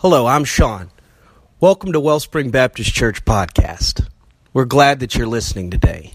Hello, 0.00 0.26
I'm 0.26 0.44
Sean. 0.44 0.90
Welcome 1.60 1.92
to 1.92 2.00
Wellspring 2.00 2.50
Baptist 2.50 2.94
Church 2.94 3.22
Podcast. 3.26 4.08
We're 4.54 4.64
glad 4.64 5.00
that 5.00 5.14
you're 5.14 5.26
listening 5.26 5.70
today. 5.70 6.14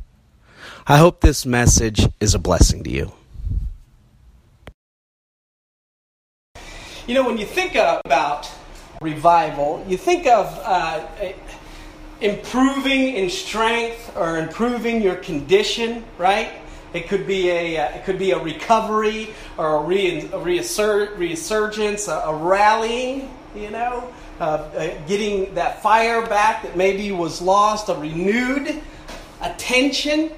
I 0.87 0.97
hope 0.97 1.21
this 1.21 1.45
message 1.45 2.07
is 2.21 2.37
a 2.37 2.39
blessing 2.39 2.85
to 2.85 2.91
you. 2.91 3.13
You 7.09 7.15
know, 7.15 7.27
when 7.27 7.39
you 7.39 7.47
think 7.47 7.75
about 7.75 8.49
revival, 9.01 9.85
you 9.89 9.97
think 9.97 10.29
of 10.29 10.57
uh, 10.63 11.05
improving 12.25 13.15
in 13.15 13.29
strength 13.29 14.17
or 14.17 14.39
improving 14.39 15.03
your 15.03 15.17
condition, 15.17 16.03
right? 16.17 16.51
It 16.95 17.09
could 17.09 17.27
be 17.27 17.51
a 17.51 17.77
uh, 17.77 17.97
it 17.97 18.05
could 18.05 18.19
be 18.19 18.31
a 18.31 18.39
recovery 18.39 19.35
or 19.59 19.77
a, 19.77 19.81
re, 19.81 20.21
a 20.21 20.29
reassur- 20.31 21.19
resurgence, 21.19 22.09
a, 22.09 22.13
a, 22.13 22.35
rallying, 22.35 23.31
you 23.55 23.71
know, 23.71 24.13
uh, 24.41 24.69
getting 25.07 25.55
that 25.55 25.83
fire 25.83 26.27
back 26.27 26.63
that 26.63 26.77
maybe 26.77 27.13
was 27.13 27.43
lost, 27.43 27.89
a 27.89 27.95
renewed 27.95 28.81
attention 29.43 30.31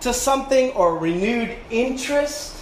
to 0.00 0.12
something 0.12 0.70
or 0.72 0.98
renewed 0.98 1.54
interest. 1.70 2.56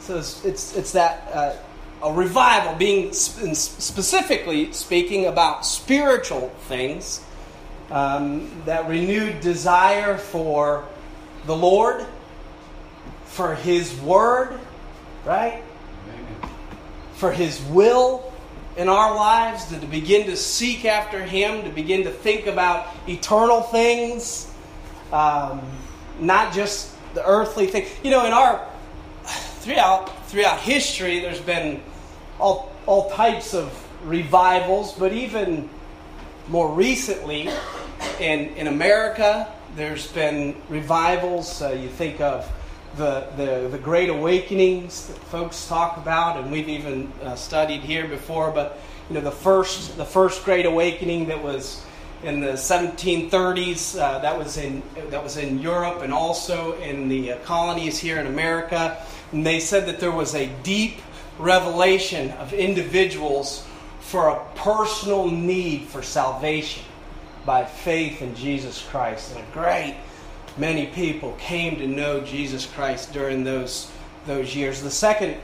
So 0.00 0.18
it's 0.18 0.44
it's, 0.44 0.76
it's 0.76 0.92
that 0.92 1.30
uh, 1.32 1.56
a 2.02 2.12
revival, 2.12 2.74
being 2.74 3.12
specifically 3.12 4.72
speaking 4.72 5.26
about 5.26 5.66
spiritual 5.66 6.48
things, 6.68 7.24
um, 7.90 8.50
that 8.66 8.88
renewed 8.88 9.40
desire 9.40 10.16
for 10.16 10.84
the 11.46 11.56
Lord, 11.56 12.06
for 13.24 13.54
His 13.54 13.98
Word, 14.00 14.58
right? 15.24 15.62
Amen. 16.08 16.50
For 17.14 17.32
His 17.32 17.60
will 17.62 18.32
in 18.76 18.88
our 18.88 19.14
lives, 19.14 19.64
to, 19.66 19.80
to 19.80 19.86
begin 19.86 20.26
to 20.26 20.36
seek 20.36 20.84
after 20.84 21.22
Him, 21.22 21.64
to 21.64 21.70
begin 21.70 22.04
to 22.04 22.10
think 22.10 22.46
about 22.46 22.94
eternal 23.08 23.62
things, 23.62 24.52
um, 25.12 25.60
not 26.20 26.52
just 26.52 26.94
the 27.14 27.26
earthly 27.26 27.66
thing. 27.66 27.86
You 28.04 28.12
know, 28.12 28.24
in 28.24 28.32
our 28.32 28.68
throughout 29.24 30.10
throughout 30.28 30.60
history, 30.60 31.20
there's 31.20 31.40
been 31.40 31.80
all, 32.38 32.70
all 32.86 33.10
types 33.10 33.54
of 33.54 33.72
revivals, 34.04 34.92
but 34.92 35.12
even 35.12 35.68
more 36.48 36.72
recently 36.72 37.48
in, 38.20 38.40
in 38.56 38.66
America, 38.66 39.50
there's 39.74 40.06
been 40.12 40.54
revivals. 40.68 41.62
Uh, 41.62 41.70
you 41.70 41.88
think 41.88 42.20
of 42.20 42.50
the, 42.96 43.26
the, 43.36 43.68
the 43.70 43.78
Great 43.78 44.10
Awakenings 44.10 45.06
that 45.06 45.16
folks 45.16 45.66
talk 45.66 45.96
about, 45.96 46.38
and 46.38 46.52
we've 46.52 46.68
even 46.68 47.10
uh, 47.22 47.34
studied 47.34 47.80
here 47.80 48.06
before. 48.06 48.50
But 48.50 48.78
you 49.08 49.14
know, 49.14 49.20
the 49.22 49.30
first 49.30 49.96
the 49.96 50.04
first 50.04 50.44
Great 50.44 50.66
Awakening 50.66 51.28
that 51.28 51.42
was 51.42 51.84
in 52.22 52.40
the 52.40 52.52
1730s, 52.52 53.98
uh, 53.98 54.18
that 54.18 54.36
was 54.36 54.56
in 54.56 54.82
that 55.10 55.22
was 55.22 55.36
in 55.36 55.58
Europe 55.60 56.02
and 56.02 56.12
also 56.12 56.78
in 56.80 57.08
the 57.08 57.32
uh, 57.32 57.38
colonies 57.44 57.98
here 57.98 58.18
in 58.18 58.26
America. 58.26 59.02
And 59.32 59.44
they 59.44 59.60
said 59.60 59.86
that 59.86 60.00
there 60.00 60.12
was 60.12 60.34
a 60.34 60.48
deep 60.62 61.00
revelation 61.38 62.30
of 62.32 62.52
individuals 62.52 63.66
for 64.00 64.28
a 64.28 64.44
personal 64.54 65.28
need 65.30 65.82
for 65.84 66.02
salvation 66.02 66.82
by 67.44 67.64
faith 67.64 68.22
in 68.22 68.34
Jesus 68.34 68.84
Christ. 68.90 69.34
And 69.34 69.46
a 69.46 69.52
great 69.52 69.96
many 70.56 70.86
people 70.86 71.32
came 71.38 71.76
to 71.76 71.86
know 71.86 72.20
Jesus 72.20 72.66
Christ 72.66 73.12
during 73.12 73.44
those, 73.44 73.90
those 74.26 74.54
years. 74.54 74.82
The 74.82 74.90
second 74.90 75.36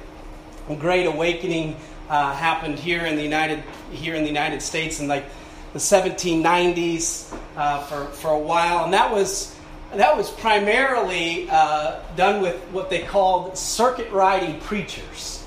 great 0.78 1.06
awakening 1.06 1.77
uh, 2.09 2.34
happened 2.34 2.78
here 2.78 3.05
in 3.06 3.16
the 3.16 3.22
United 3.22 3.62
here 3.93 4.15
in 4.15 4.22
the 4.22 4.28
United 4.28 4.61
States 4.62 5.01
in 5.01 5.09
like 5.09 5.25
the 5.72 5.78
1790s 5.78 7.37
uh, 7.56 7.83
for, 7.84 8.06
for 8.12 8.31
a 8.31 8.39
while, 8.39 8.84
and 8.84 8.93
that 8.93 9.11
was 9.11 9.53
that 9.97 10.16
was 10.16 10.31
primarily 10.31 11.49
uh, 11.50 12.00
done 12.16 12.43
with 12.43 12.60
what 12.72 12.91
they 12.91 13.03
called 13.03 13.56
circuit 13.56 14.10
riding 14.10 14.60
preachers. 14.60 15.44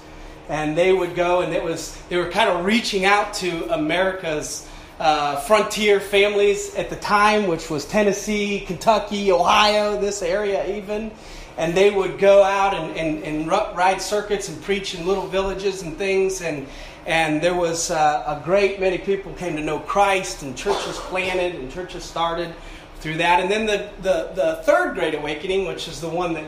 And 0.50 0.78
they 0.78 0.94
would 0.94 1.16
go 1.16 1.41
and 1.41 1.53
it 1.53 1.63
was 1.63 1.97
they 2.09 2.18
were 2.18 2.30
kind 2.30 2.50
of 2.50 2.63
reaching 2.63 3.03
out 3.03 3.34
to 3.36 3.74
america's 3.74 4.66
uh, 4.97 5.36
frontier 5.41 6.00
families 6.00 6.74
at 6.75 6.90
the 6.90 6.96
time 6.96 7.47
which 7.47 7.69
was 7.69 7.84
tennessee 7.86 8.62
kentucky 8.62 9.31
ohio 9.31 10.00
this 10.00 10.22
area 10.22 10.78
even. 10.78 11.12
And 11.57 11.75
they 11.75 11.90
would 11.90 12.19
go 12.19 12.44
out 12.44 12.75
and, 12.75 12.96
and, 12.96 13.24
and 13.24 13.47
ride 13.47 14.00
circuits 14.00 14.47
and 14.47 14.62
preach 14.62 14.94
in 14.94 15.07
little 15.07 15.25
villages 15.25 15.81
and 15.81 15.97
things. 15.97 16.41
And 16.41 16.68
and 17.07 17.41
there 17.41 17.56
was 17.56 17.90
uh, 17.90 18.24
a 18.28 18.46
great 18.46 18.80
many 18.80 18.97
people 18.97 19.34
came 19.34 19.56
to 19.56 19.63
know 19.63 19.80
christ 19.80 20.44
and 20.44 20.56
churches 20.56 20.97
planted 20.97 21.56
and 21.56 21.72
churches 21.72 22.03
started 22.03 22.53
through 23.00 23.18
that 23.18 23.40
and 23.40 23.52
then 23.52 23.66
the, 23.66 23.90
the, 24.02 24.31
the 24.34 24.56
third 24.63 24.94
great 24.94 25.13
awakening 25.13 25.68
which 25.68 25.88
is 25.88 26.02
the 26.02 26.09
one 26.09 26.34
that 26.34 26.46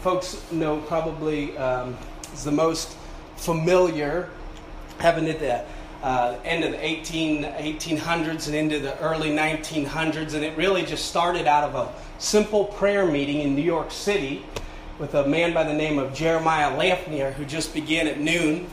folks 0.00 0.40
know 0.52 0.78
probably 0.82 1.56
um, 1.58 1.96
is 2.32 2.44
the 2.44 2.52
most 2.52 2.96
familiar, 3.36 4.28
happened 4.98 5.28
at 5.28 5.38
the 5.38 5.64
uh, 6.02 6.38
end 6.44 6.64
of 6.64 6.72
the 6.72 6.84
18, 6.84 7.44
1800s 7.44 8.46
and 8.46 8.54
into 8.54 8.78
the 8.78 8.98
early 9.00 9.30
1900s, 9.30 10.34
and 10.34 10.44
it 10.44 10.56
really 10.56 10.84
just 10.84 11.06
started 11.06 11.46
out 11.46 11.64
of 11.64 11.74
a 11.74 11.92
simple 12.20 12.64
prayer 12.64 13.06
meeting 13.06 13.40
in 13.40 13.54
New 13.54 13.62
York 13.62 13.90
City 13.90 14.44
with 14.98 15.14
a 15.14 15.26
man 15.26 15.52
by 15.52 15.64
the 15.64 15.72
name 15.72 15.98
of 15.98 16.14
Jeremiah 16.14 16.76
Lanphier 16.76 17.32
who 17.32 17.44
just 17.44 17.74
began 17.74 18.06
at 18.06 18.18
noon 18.18 18.66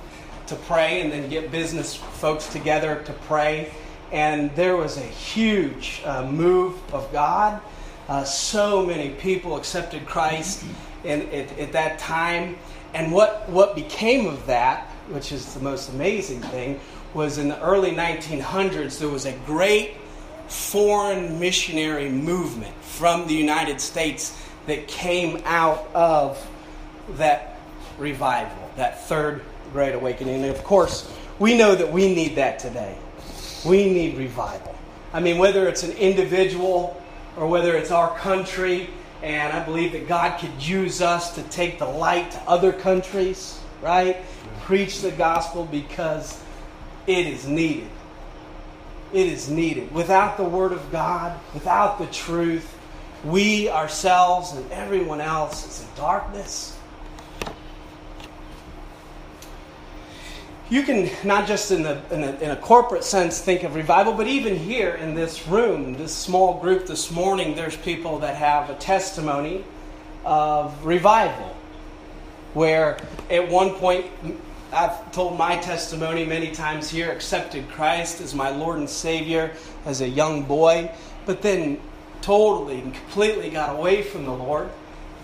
to 0.48 0.56
pray 0.56 1.02
and 1.02 1.12
then 1.12 1.30
get 1.30 1.52
business 1.52 1.96
folks 1.96 2.48
together 2.48 3.02
to 3.06 3.14
pray. 3.14 3.72
And 4.14 4.56
there 4.56 4.78
was 4.78 4.98
a 4.98 5.02
huge 5.02 6.04
uh, 6.06 6.24
move 6.24 6.80
of 6.94 7.12
God. 7.12 7.60
Uh, 8.08 8.24
so 8.24 8.86
many 8.86 9.10
people 9.10 9.58
accepted 9.58 10.06
Christ 10.06 10.64
in, 11.04 11.22
at, 11.30 11.58
at 11.58 11.72
that 11.72 11.98
time. 11.98 12.58
And 12.94 13.12
what, 13.12 13.50
what 13.50 13.74
became 13.74 14.28
of 14.28 14.46
that, 14.46 14.86
which 15.10 15.32
is 15.32 15.56
the 15.56 15.60
most 15.62 15.90
amazing 15.90 16.42
thing, 16.42 16.80
was 17.16 17.40
in 17.40 17.48
the 17.48 17.60
early 17.60 17.90
1900s, 17.90 19.00
there 19.00 19.10
was 19.10 19.26
a 19.26 19.34
great 19.48 19.96
foreign 20.48 21.40
missionary 21.40 22.10
movement 22.10 22.76
from 22.84 23.28
the 23.28 23.34
United 23.34 23.82
States 23.82 24.40
that 24.68 24.88
came 24.88 25.42
out 25.46 25.90
of 25.96 26.48
that 27.18 27.58
revival, 27.98 28.70
that 28.76 29.06
third 29.06 29.42
great 29.72 29.96
awakening. 29.96 30.44
And 30.44 30.56
of 30.56 30.64
course, 30.64 31.12
we 31.40 31.58
know 31.58 31.74
that 31.74 31.92
we 31.92 32.14
need 32.14 32.36
that 32.36 32.60
today. 32.60 32.96
We 33.66 33.92
need 33.92 34.18
revival. 34.18 34.76
I 35.14 35.20
mean, 35.20 35.38
whether 35.38 35.68
it's 35.68 35.84
an 35.84 35.92
individual 35.94 37.02
or 37.38 37.48
whether 37.48 37.76
it's 37.76 37.92
our 37.92 38.18
country, 38.18 38.90
and 39.22 39.54
I 39.54 39.64
believe 39.64 39.94
that 39.94 40.08
God 40.08 40.40
could 40.40 40.66
use 40.66 41.02
us 41.02 41.36
to 41.36 41.44
take 41.44 41.80
the 41.80 41.86
light 41.86 42.32
to 42.32 42.42
other 42.42 42.74
countries, 42.74 43.60
right? 43.82 44.18
Preach 44.62 45.02
the 45.02 45.12
gospel 45.12 45.66
because 45.66 46.42
it 47.08 47.26
is 47.28 47.48
needed. 47.48 47.90
It 49.14 49.28
is 49.28 49.50
needed. 49.50 49.94
Without 49.94 50.38
the 50.38 50.44
Word 50.44 50.72
of 50.72 50.92
God, 50.92 51.40
without 51.54 52.00
the 52.00 52.08
truth, 52.08 52.78
we 53.24 53.70
ourselves 53.70 54.52
and 54.54 54.70
everyone 54.72 55.22
else 55.22 55.66
is 55.68 55.88
in 55.88 55.96
darkness. 55.96 56.73
You 60.74 60.82
can 60.82 61.08
not 61.24 61.48
just 61.48 61.70
in, 61.70 61.84
the, 61.84 62.02
in, 62.10 62.24
a, 62.24 62.32
in 62.40 62.50
a 62.50 62.56
corporate 62.56 63.04
sense 63.04 63.40
think 63.40 63.62
of 63.62 63.76
revival, 63.76 64.12
but 64.12 64.26
even 64.26 64.56
here 64.56 64.96
in 64.96 65.14
this 65.14 65.48
room, 65.48 65.94
this 65.94 66.16
small 66.16 66.60
group 66.60 66.88
this 66.88 67.12
morning, 67.12 67.56
there's 67.56 67.78
people 67.78 68.18
that 68.18 68.36
have 68.36 68.72
a 68.72 68.76
testimony 68.76 69.64
of 70.26 70.84
revival. 70.84 71.56
Where 72.56 72.98
at 73.30 73.48
one 73.48 73.76
point, 73.76 74.08
I've 74.72 75.12
told 75.12 75.38
my 75.38 75.58
testimony 75.58 76.26
many 76.26 76.50
times 76.50 76.90
here, 76.90 77.12
accepted 77.12 77.70
Christ 77.70 78.20
as 78.20 78.34
my 78.34 78.50
Lord 78.50 78.80
and 78.80 78.90
Savior 78.90 79.56
as 79.86 80.02
a 80.02 80.10
young 80.10 80.42
boy, 80.42 80.90
but 81.28 81.44
then 81.44 81.80
totally 82.22 82.80
and 82.82 82.96
completely 82.96 83.52
got 83.52 83.76
away 83.76 84.02
from 84.02 84.26
the 84.26 84.34
Lord 84.34 84.72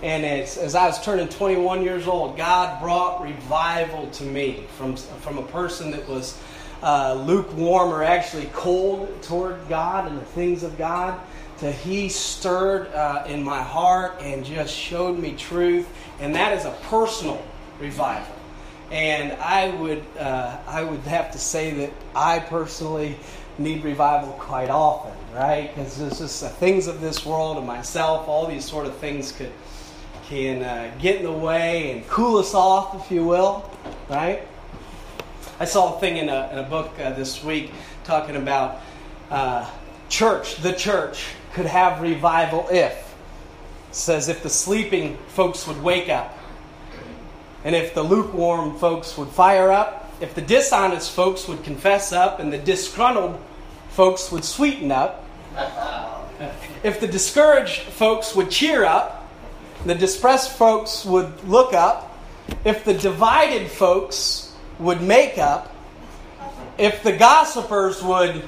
and 0.01 0.25
as, 0.25 0.75
I 0.75 0.87
was 0.87 1.03
turning 1.03 1.27
21 1.27 1.83
years 1.83 2.07
old, 2.07 2.37
God 2.37 2.81
brought 2.81 3.21
revival 3.21 4.07
to 4.11 4.23
me 4.23 4.65
from, 4.77 4.95
from 4.95 5.37
a 5.37 5.43
person 5.43 5.91
that 5.91 6.07
was 6.07 6.39
uh, 6.81 7.13
lukewarm 7.25 7.89
or 7.89 8.03
actually 8.03 8.49
cold 8.53 9.21
toward 9.21 9.57
God 9.67 10.09
and 10.09 10.17
the 10.17 10.25
things 10.25 10.63
of 10.63 10.77
God 10.77 11.19
to 11.59 11.69
He 11.69 12.07
stirred 12.07 12.87
uh, 12.93 13.25
in 13.27 13.43
my 13.43 13.61
heart 13.61 14.15
and 14.21 14.45
just 14.45 14.73
showed 14.73 15.19
me 15.19 15.33
truth. 15.33 15.87
And 16.21 16.33
that 16.33 16.57
is 16.57 16.63
a 16.63 16.71
personal 16.83 17.43
revival. 17.79 18.35
And 18.91 19.33
I 19.33 19.69
would, 19.71 20.03
uh, 20.17 20.57
I 20.65 20.83
would 20.83 21.01
have 21.01 21.31
to 21.31 21.37
say 21.37 21.71
that 21.71 21.91
I 22.15 22.39
personally 22.39 23.17
need 23.57 23.83
revival 23.83 24.31
quite 24.39 24.69
often, 24.69 25.13
right? 25.35 25.75
Because 25.75 25.97
there's 25.97 26.19
just 26.19 26.41
the 26.41 26.47
things 26.47 26.87
of 26.87 27.01
this 27.01 27.25
world 27.25 27.57
and 27.57 27.67
myself, 27.67 28.29
all 28.29 28.47
these 28.47 28.63
sort 28.63 28.87
of 28.87 28.95
things 28.97 29.33
could 29.33 29.51
can 30.29 30.61
uh, 30.61 30.91
get 31.01 31.17
in 31.17 31.23
the 31.23 31.31
way 31.31 31.91
and 31.91 32.07
cool 32.07 32.37
us 32.37 32.53
off, 32.53 33.03
if 33.03 33.11
you 33.11 33.25
will, 33.25 33.67
right? 34.09 34.47
I 35.59 35.65
saw 35.65 35.97
a 35.97 35.99
thing 35.99 36.17
in 36.17 36.29
a, 36.29 36.49
in 36.51 36.59
a 36.59 36.63
book 36.63 36.91
uh, 36.99 37.13
this 37.13 37.43
week 37.43 37.71
talking 38.03 38.35
about 38.35 38.79
uh, 39.31 39.67
church, 40.07 40.57
the 40.57 40.71
church 40.71 41.25
could 41.53 41.65
have 41.65 41.99
revival 42.01 42.67
if. 42.69 42.93
It 42.93 43.95
says 43.95 44.29
if 44.29 44.43
the 44.43 44.51
sleeping 44.51 45.17
folks 45.29 45.65
would 45.65 45.81
wake 45.81 46.09
up, 46.09 46.37
and 47.63 47.75
if 47.75 47.95
the 47.95 48.03
lukewarm 48.03 48.77
folks 48.77 49.17
would 49.17 49.29
fire 49.29 49.71
up, 49.71 50.13
if 50.21 50.35
the 50.35 50.41
dishonest 50.41 51.11
folks 51.11 51.47
would 51.47 51.63
confess 51.63 52.13
up, 52.13 52.39
and 52.39 52.53
the 52.53 52.59
disgruntled 52.59 53.39
folks 53.89 54.31
would 54.31 54.45
sweeten 54.45 54.91
up, 54.91 55.25
if 56.83 56.99
the 56.99 57.07
discouraged 57.07 57.81
folks 57.81 58.35
would 58.35 58.51
cheer 58.51 58.85
up, 58.85 59.18
the 59.85 59.95
distressed 59.95 60.57
folks 60.57 61.05
would 61.05 61.43
look 61.47 61.73
up, 61.73 62.17
if 62.65 62.83
the 62.83 62.93
divided 62.93 63.69
folks 63.69 64.53
would 64.79 65.01
make 65.01 65.37
up, 65.37 65.75
if 66.77 67.03
the 67.03 67.15
gossipers 67.15 68.01
would, 68.01 68.43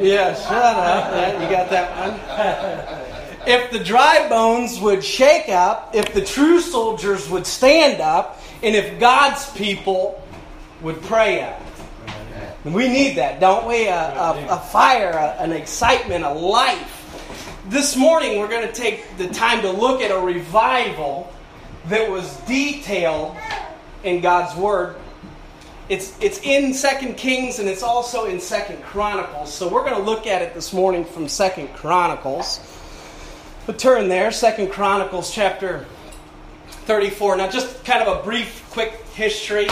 yeah, 0.00 0.34
shut 0.34 0.52
up, 0.52 1.40
you 1.40 1.48
got 1.48 1.70
that 1.70 1.96
one. 1.98 3.46
if 3.48 3.70
the 3.70 3.78
dry 3.78 4.28
bones 4.28 4.80
would 4.80 5.04
shake 5.04 5.48
up, 5.48 5.94
if 5.94 6.12
the 6.12 6.24
true 6.24 6.60
soldiers 6.60 7.28
would 7.28 7.46
stand 7.46 8.00
up, 8.00 8.40
and 8.62 8.74
if 8.76 9.00
God's 9.00 9.50
people 9.52 10.22
would 10.82 11.00
pray 11.02 11.42
up. 11.42 11.60
We 12.64 12.88
need 12.88 13.16
that, 13.16 13.40
don't 13.40 13.66
we? 13.66 13.86
A, 13.86 13.94
a, 13.94 14.46
a 14.50 14.58
fire, 14.58 15.10
a, 15.10 15.42
an 15.42 15.52
excitement, 15.52 16.24
a 16.24 16.32
life 16.32 16.99
this 17.70 17.94
morning, 17.94 18.40
we're 18.40 18.48
going 18.48 18.66
to 18.66 18.74
take 18.74 19.16
the 19.16 19.28
time 19.28 19.62
to 19.62 19.70
look 19.70 20.00
at 20.00 20.10
a 20.10 20.18
revival 20.18 21.32
that 21.86 22.10
was 22.10 22.36
detailed 22.38 23.36
in 24.02 24.20
God's 24.20 24.56
Word. 24.56 24.96
It's, 25.88 26.16
it's 26.20 26.40
in 26.40 26.74
Second 26.74 27.16
Kings 27.16 27.60
and 27.60 27.68
it's 27.68 27.84
also 27.84 28.24
in 28.24 28.40
Second 28.40 28.82
Chronicles. 28.82 29.54
So 29.54 29.68
we're 29.68 29.84
going 29.84 29.94
to 29.94 30.02
look 30.02 30.26
at 30.26 30.42
it 30.42 30.52
this 30.52 30.72
morning 30.72 31.04
from 31.04 31.28
Second 31.28 31.72
Chronicles. 31.74 32.58
But 33.66 33.78
turn 33.78 34.08
there, 34.08 34.32
Second 34.32 34.72
Chronicles 34.72 35.32
chapter 35.32 35.86
34. 36.86 37.36
Now, 37.36 37.48
just 37.48 37.84
kind 37.84 38.02
of 38.02 38.18
a 38.18 38.22
brief, 38.24 38.68
quick 38.70 38.94
history. 39.14 39.68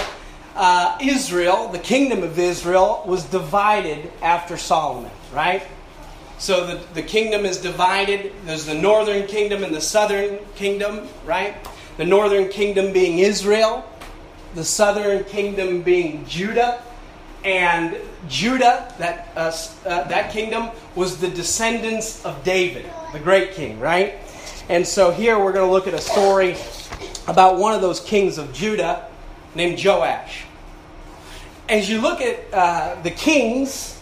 Uh, 0.54 0.96
Israel, 1.00 1.68
the 1.68 1.80
kingdom 1.80 2.22
of 2.22 2.38
Israel, 2.38 3.02
was 3.06 3.24
divided 3.24 4.12
after 4.22 4.56
Solomon, 4.56 5.10
right? 5.32 5.64
So 6.38 6.66
the, 6.66 6.80
the 6.94 7.02
kingdom 7.02 7.44
is 7.44 7.58
divided. 7.58 8.32
There's 8.44 8.64
the 8.64 8.74
northern 8.74 9.26
kingdom 9.26 9.64
and 9.64 9.74
the 9.74 9.80
southern 9.80 10.38
kingdom, 10.54 11.08
right? 11.24 11.56
The 11.96 12.04
northern 12.04 12.48
kingdom 12.48 12.92
being 12.92 13.18
Israel, 13.18 13.84
the 14.54 14.64
southern 14.64 15.24
kingdom 15.24 15.82
being 15.82 16.24
Judah. 16.26 16.80
And 17.44 17.96
Judah, 18.28 18.92
that, 18.98 19.28
uh, 19.36 19.52
uh, 19.84 20.04
that 20.08 20.32
kingdom, 20.32 20.70
was 20.94 21.18
the 21.18 21.28
descendants 21.28 22.24
of 22.24 22.42
David, 22.44 22.88
the 23.12 23.18
great 23.18 23.52
king, 23.52 23.80
right? 23.80 24.14
And 24.68 24.86
so 24.86 25.10
here 25.10 25.38
we're 25.38 25.52
going 25.52 25.66
to 25.66 25.72
look 25.72 25.86
at 25.86 25.94
a 25.94 26.00
story 26.00 26.56
about 27.26 27.58
one 27.58 27.74
of 27.74 27.80
those 27.80 28.00
kings 28.00 28.38
of 28.38 28.52
Judah 28.52 29.08
named 29.54 29.82
Joash. 29.84 30.44
As 31.68 31.88
you 31.88 32.00
look 32.00 32.20
at 32.20 32.52
uh, 32.52 33.00
the 33.02 33.10
kings 33.10 33.97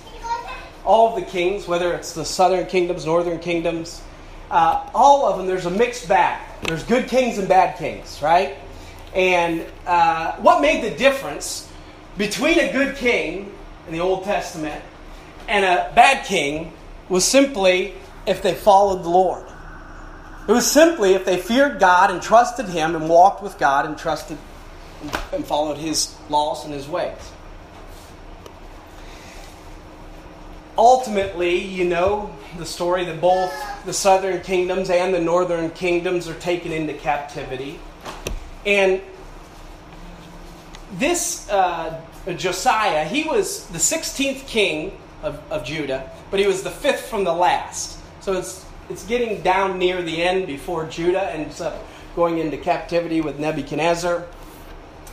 all 0.87 1.11
of 1.11 1.23
the 1.23 1.31
kings, 1.31 1.67
whether 1.69 1.93
it's 1.93 2.13
the 2.13 2.25
southern 2.25 2.67
kingdoms, 2.67 3.05
northern 3.05 3.39
kingdoms, 3.39 4.03
uh, 4.51 4.89
all 4.95 5.27
of 5.27 5.37
them, 5.37 5.47
there's 5.47 5.67
a 5.67 5.71
mixed 5.71 6.09
bag. 6.09 6.41
There's 6.63 6.85
good 6.85 7.09
kings 7.09 7.39
and 7.39 7.49
bad 7.49 7.77
kings, 7.79 8.21
right? 8.23 8.57
And 9.15 9.67
uh, 9.87 10.37
what 10.37 10.61
made 10.61 10.85
the 10.85 10.97
difference 10.97 11.71
between 12.17 12.59
a 12.59 12.73
good 12.73 12.97
king 12.97 13.53
in 13.87 13.93
the 13.93 14.01
Old 14.01 14.25
Testament 14.25 14.83
and 15.49 15.65
a 15.65 15.93
bad 15.95 16.25
king 16.25 16.73
was 17.09 17.25
simply 17.25 17.95
if 18.27 18.43
they 18.43 18.55
followed 18.55 19.03
the 19.03 19.09
Lord. 19.09 19.45
It 20.49 20.53
was 20.53 20.71
simply 20.71 21.15
if 21.15 21.25
they 21.25 21.39
feared 21.39 21.81
God 21.81 22.11
and 22.11 22.23
trusted 22.23 22.67
Him 22.67 22.95
and 22.95 23.09
walked 23.09 23.43
with 23.43 23.59
God 23.59 23.87
and 23.87 23.99
trusted 23.99 24.39
and 25.33 25.45
followed 25.45 25.79
His 25.79 26.15
laws 26.29 26.65
and 26.65 26.73
His 26.73 26.89
ways. 26.89 27.33
Ultimately, 30.79 31.59
you 31.59 31.85
know 31.85 32.35
the 32.59 32.67
story 32.67 33.05
that 33.05 33.21
both 33.21 33.53
the 33.85 33.93
southern 33.93 34.41
kingdoms 34.41 34.91
and 34.91 35.15
the 35.15 35.21
northern 35.21 35.71
kingdoms 35.71 36.29
are 36.29 36.35
taken 36.35 36.73
into 36.73 36.95
captivity. 36.95 37.79
And 38.65 39.01
this 40.95 41.49
uh, 41.51 42.01
Josiah, 42.37 43.05
he 43.05 43.25
was 43.25 43.67
the 43.69 43.79
16th 43.79 44.47
king 44.47 44.99
of, 45.23 45.41
of 45.51 45.65
Judah, 45.65 46.11
but 46.31 46.41
he 46.41 46.47
was 46.47 46.63
the 46.63 46.71
fifth 46.71 47.07
from 47.07 47.25
the 47.25 47.33
last. 47.33 47.99
So 48.21 48.33
it's, 48.35 48.65
it's 48.89 49.05
getting 49.05 49.43
down 49.43 49.79
near 49.79 50.03
the 50.03 50.23
end 50.23 50.47
before 50.47 50.87
Judah 50.87 51.33
ends 51.33 51.61
up 51.61 51.85
going 52.15 52.39
into 52.39 52.57
captivity 52.57 53.21
with 53.21 53.39
Nebuchadnezzar. 53.39 54.27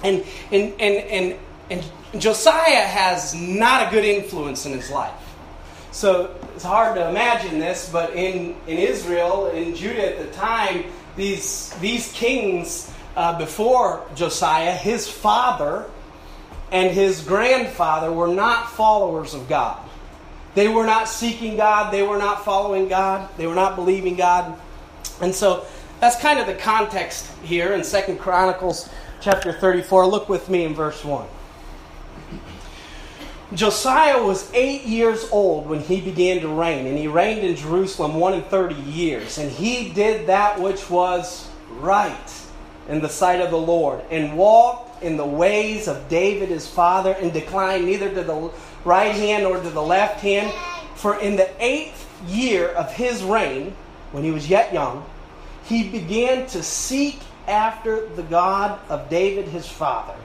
And, 0.03 0.23
and, 0.51 0.73
and, 0.79 0.95
and, 1.09 1.39
and 1.69 2.21
Josiah 2.21 2.85
has 2.85 3.33
not 3.35 3.87
a 3.87 3.91
good 3.91 4.05
influence 4.05 4.65
in 4.65 4.73
his 4.73 4.89
life. 4.89 5.13
So 5.93 6.35
it's 6.55 6.63
hard 6.63 6.95
to 6.95 7.07
imagine 7.07 7.59
this, 7.59 7.87
but 7.87 8.15
in, 8.15 8.55
in 8.65 8.79
Israel, 8.79 9.51
in 9.51 9.75
Judah 9.75 10.09
at 10.09 10.25
the 10.25 10.35
time, 10.35 10.85
these, 11.15 11.69
these 11.81 12.11
kings 12.13 12.91
uh, 13.15 13.37
before 13.37 14.03
Josiah, 14.15 14.75
his 14.75 15.07
father 15.07 15.85
and 16.71 16.91
his 16.91 17.21
grandfather 17.21 18.11
were 18.11 18.27
not 18.27 18.71
followers 18.71 19.35
of 19.35 19.47
God. 19.47 19.79
They 20.55 20.67
were 20.67 20.85
not 20.85 21.07
seeking 21.07 21.57
God, 21.57 21.93
they 21.93 22.01
were 22.01 22.17
not 22.17 22.43
following 22.43 22.87
God, 22.87 23.29
they 23.37 23.45
were 23.45 23.53
not 23.53 23.75
believing 23.75 24.15
God. 24.15 24.59
And 25.21 25.33
so 25.33 25.63
that's 25.99 26.19
kind 26.19 26.39
of 26.39 26.47
the 26.47 26.55
context 26.55 27.31
here 27.43 27.73
in 27.73 27.83
Second 27.83 28.17
Chronicles 28.17 28.89
chapter 29.21 29.53
34. 29.53 30.07
Look 30.07 30.27
with 30.27 30.49
me 30.49 30.63
in 30.63 30.73
verse 30.73 31.05
1. 31.05 31.27
Josiah 33.55 34.23
was 34.23 34.51
eight 34.53 34.83
years 34.83 35.27
old 35.31 35.67
when 35.67 35.79
he 35.79 36.01
began 36.01 36.41
to 36.41 36.47
reign, 36.47 36.87
and 36.87 36.97
he 36.97 37.07
reigned 37.07 37.41
in 37.41 37.55
Jerusalem 37.55 38.15
one 38.15 38.33
and 38.33 38.45
thirty 38.45 38.75
years. 38.75 39.37
And 39.37 39.51
he 39.51 39.89
did 39.89 40.27
that 40.27 40.59
which 40.59 40.89
was 40.89 41.49
right 41.79 42.33
in 42.89 42.99
the 43.01 43.09
sight 43.09 43.41
of 43.41 43.51
the 43.51 43.57
Lord, 43.57 44.01
and 44.09 44.37
walked 44.37 45.03
in 45.03 45.17
the 45.17 45.25
ways 45.25 45.87
of 45.87 46.09
David 46.09 46.49
his 46.49 46.67
father, 46.67 47.13
and 47.13 47.31
declined 47.31 47.85
neither 47.85 48.09
to 48.13 48.23
the 48.23 48.51
right 48.83 49.13
hand 49.13 49.43
nor 49.43 49.61
to 49.61 49.69
the 49.69 49.81
left 49.81 50.19
hand. 50.21 50.51
For 50.95 51.19
in 51.19 51.35
the 51.35 51.49
eighth 51.63 52.09
year 52.27 52.69
of 52.69 52.91
his 52.93 53.23
reign, 53.23 53.75
when 54.11 54.23
he 54.23 54.31
was 54.31 54.49
yet 54.49 54.73
young, 54.73 55.05
he 55.65 55.89
began 55.89 56.47
to 56.47 56.63
seek 56.63 57.19
after 57.47 58.07
the 58.09 58.23
God 58.23 58.79
of 58.89 59.09
David 59.09 59.47
his 59.47 59.67
father. 59.67 60.15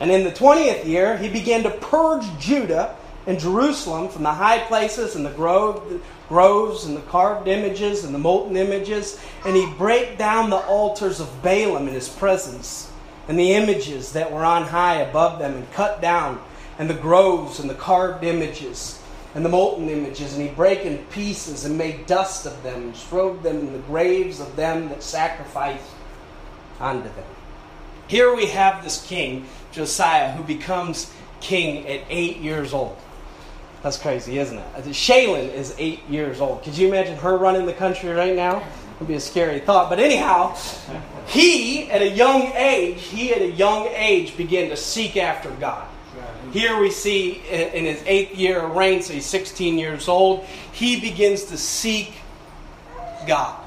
And 0.00 0.10
in 0.10 0.24
the 0.24 0.30
20th 0.30 0.84
year, 0.84 1.16
he 1.16 1.28
began 1.28 1.62
to 1.62 1.70
purge 1.70 2.24
Judah 2.38 2.96
and 3.26 3.40
Jerusalem 3.40 4.08
from 4.08 4.22
the 4.22 4.32
high 4.32 4.58
places 4.58 5.16
and 5.16 5.24
the 5.24 5.30
grove, 5.30 6.02
groves 6.28 6.84
and 6.84 6.96
the 6.96 7.02
carved 7.02 7.48
images 7.48 8.04
and 8.04 8.14
the 8.14 8.18
molten 8.18 8.56
images. 8.56 9.18
And 9.44 9.56
he 9.56 9.66
brake 9.78 10.18
down 10.18 10.50
the 10.50 10.64
altars 10.66 11.20
of 11.20 11.42
Baalim 11.42 11.88
in 11.88 11.94
his 11.94 12.08
presence 12.08 12.90
and 13.28 13.38
the 13.38 13.54
images 13.54 14.12
that 14.12 14.32
were 14.32 14.44
on 14.44 14.64
high 14.64 14.96
above 14.96 15.38
them 15.38 15.54
and 15.54 15.72
cut 15.72 16.00
down 16.00 16.40
and 16.78 16.88
the 16.90 16.94
groves 16.94 17.58
and 17.58 17.68
the 17.68 17.74
carved 17.74 18.22
images 18.22 19.00
and 19.34 19.44
the 19.44 19.48
molten 19.48 19.88
images. 19.88 20.34
And 20.34 20.42
he 20.42 20.54
brake 20.54 20.84
in 20.84 20.98
pieces 21.06 21.64
and 21.64 21.76
made 21.76 22.06
dust 22.06 22.46
of 22.46 22.62
them 22.62 22.82
and 22.82 22.96
strode 22.96 23.42
them 23.42 23.58
in 23.58 23.72
the 23.72 23.78
graves 23.80 24.40
of 24.40 24.54
them 24.56 24.88
that 24.90 25.02
sacrificed 25.02 25.90
unto 26.78 27.08
them. 27.08 27.24
Here 28.08 28.34
we 28.34 28.46
have 28.46 28.84
this 28.84 29.06
king 29.06 29.46
Josiah, 29.76 30.32
who 30.32 30.42
becomes 30.42 31.12
king 31.40 31.86
at 31.86 32.02
eight 32.08 32.38
years 32.38 32.72
old. 32.72 32.96
That's 33.82 33.98
crazy, 33.98 34.38
isn't 34.38 34.56
it? 34.56 34.84
Shaylin 34.86 35.52
is 35.52 35.74
eight 35.78 36.00
years 36.08 36.40
old. 36.40 36.62
Could 36.62 36.78
you 36.78 36.88
imagine 36.88 37.16
her 37.18 37.36
running 37.36 37.66
the 37.66 37.74
country 37.74 38.10
right 38.10 38.34
now? 38.34 38.58
It 38.58 39.00
would 39.00 39.08
be 39.08 39.14
a 39.14 39.20
scary 39.20 39.60
thought. 39.60 39.90
But 39.90 40.00
anyhow, 40.00 40.56
he, 41.26 41.90
at 41.90 42.00
a 42.00 42.08
young 42.08 42.52
age, 42.54 43.02
he 43.02 43.34
at 43.34 43.42
a 43.42 43.50
young 43.50 43.86
age 43.88 44.36
began 44.36 44.70
to 44.70 44.76
seek 44.76 45.18
after 45.18 45.50
God. 45.50 45.86
Here 46.52 46.80
we 46.80 46.90
see 46.90 47.42
in 47.50 47.84
his 47.84 48.02
eighth 48.06 48.34
year 48.34 48.60
of 48.62 48.74
reign, 48.74 49.02
so 49.02 49.12
he's 49.12 49.26
16 49.26 49.78
years 49.78 50.08
old, 50.08 50.44
he 50.72 50.98
begins 50.98 51.44
to 51.44 51.58
seek 51.58 52.14
God. 53.26 53.62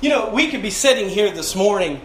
You 0.00 0.08
know, 0.08 0.30
we 0.30 0.48
could 0.48 0.62
be 0.62 0.70
sitting 0.70 1.10
here 1.10 1.30
this 1.30 1.54
morning 1.54 2.00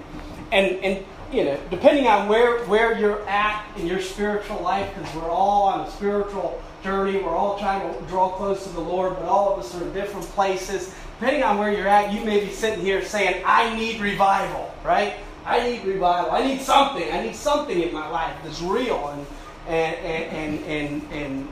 and, 0.51 0.75
and 0.83 1.05
you 1.32 1.44
know, 1.44 1.60
depending 1.70 2.08
on 2.08 2.27
where, 2.27 2.63
where 2.65 2.98
you're 2.98 3.27
at 3.27 3.65
in 3.77 3.88
your 3.88 4.01
spiritual 4.01 4.62
life, 4.62 4.94
because 4.96 5.13
we're 5.15 5.29
all 5.29 5.63
on 5.63 5.88
a 5.88 5.91
spiritual 5.91 6.62
journey, 6.84 7.22
we're 7.22 7.36
all 7.36 7.58
trying 7.58 7.82
to 7.82 8.01
draw 8.08 8.29
close 8.29 8.63
to 8.63 8.70
the 8.70 8.79
Lord, 8.79 9.15
but 9.15 9.25
all 9.25 9.53
of 9.53 9.60
us 9.60 9.75
are 9.75 9.84
in 9.84 9.91
different 9.94 10.25
places. 10.27 10.94
Depending 11.20 11.44
on 11.44 11.58
where 11.58 11.72
you're 11.72 11.88
at, 11.88 12.13
you 12.13 12.24
may 12.24 12.39
be 12.44 12.51
sitting 12.51 12.84
here 12.84 13.03
saying, 13.03 13.41
I 13.46 13.75
need 13.75 14.00
revival, 14.00 14.74
right? 14.84 15.15
I 15.46 15.67
need 15.67 15.84
revival. 15.86 16.32
I 16.32 16.46
need 16.46 16.62
something. 16.62 17.12
I 17.12 17.24
need 17.24 17.36
something 17.36 17.82
in 17.82 17.94
my 17.94 18.08
life 18.10 18.36
that's 18.44 18.62
real 18.62 19.10
and, 19.10 19.27
and, 19.67 19.96
and, 20.05 20.63
and, 20.65 21.12
and, 21.12 21.13
and 21.13 21.48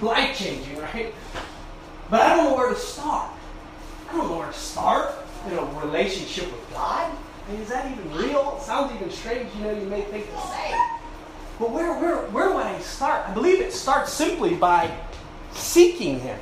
life 0.00 0.36
changing, 0.36 0.78
right? 0.78 1.14
But 2.10 2.20
I 2.22 2.36
don't 2.36 2.50
know 2.50 2.56
where 2.56 2.70
to 2.70 2.78
start. 2.78 3.30
I 4.08 4.16
don't 4.16 4.28
know 4.28 4.38
where 4.38 4.48
to 4.48 4.58
start 4.58 5.14
in 5.46 5.58
a 5.58 5.64
relationship 5.80 6.44
with 6.44 6.70
God. 6.70 7.10
I 7.46 7.52
mean, 7.52 7.60
is 7.60 7.68
that 7.68 7.90
even 7.90 8.12
real? 8.12 8.56
It 8.58 8.62
sounds 8.62 8.94
even 8.94 9.10
strange, 9.10 9.48
you 9.56 9.64
know, 9.64 9.72
you 9.72 9.86
may 9.86 10.02
think 10.02 10.26
to 10.26 10.40
say. 10.48 10.74
But 11.58 11.70
where, 11.70 11.92
where, 11.98 12.16
where 12.30 12.54
would 12.54 12.64
I 12.64 12.78
start? 12.80 13.28
I 13.28 13.34
believe 13.34 13.60
it 13.60 13.72
starts 13.72 14.12
simply 14.12 14.54
by 14.54 14.90
seeking 15.52 16.20
Him. 16.20 16.38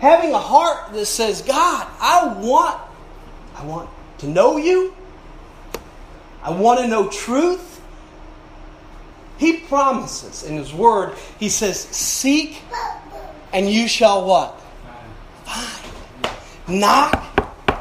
Having 0.00 0.32
a 0.32 0.38
heart 0.38 0.92
that 0.92 1.06
says, 1.06 1.42
God, 1.42 1.86
I 2.00 2.34
want, 2.38 2.80
I 3.54 3.64
want 3.64 3.88
to 4.18 4.26
know 4.26 4.56
you. 4.56 4.94
I 6.42 6.50
want 6.50 6.80
to 6.80 6.88
know 6.88 7.08
truth. 7.08 7.80
He 9.38 9.58
promises 9.58 10.42
in 10.42 10.56
His 10.56 10.72
Word, 10.72 11.16
He 11.38 11.48
says, 11.48 11.78
Seek 11.80 12.62
and 13.52 13.70
you 13.70 13.86
shall 13.86 14.26
what? 14.26 14.60
Find. 15.44 16.80
Knock 16.80 17.32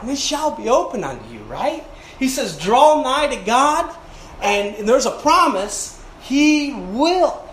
and 0.02 0.10
it 0.10 0.18
shall 0.18 0.52
be 0.52 0.68
open 0.68 1.04
unto 1.04 1.32
you, 1.32 1.40
right? 1.42 1.84
He 2.22 2.28
says, 2.28 2.56
Draw 2.56 3.02
nigh 3.02 3.36
to 3.36 3.46
God, 3.48 3.94
and 4.44 4.88
there's 4.88 5.08
a 5.08 5.12
promise, 5.12 6.00
He 6.22 6.72
will 6.72 7.50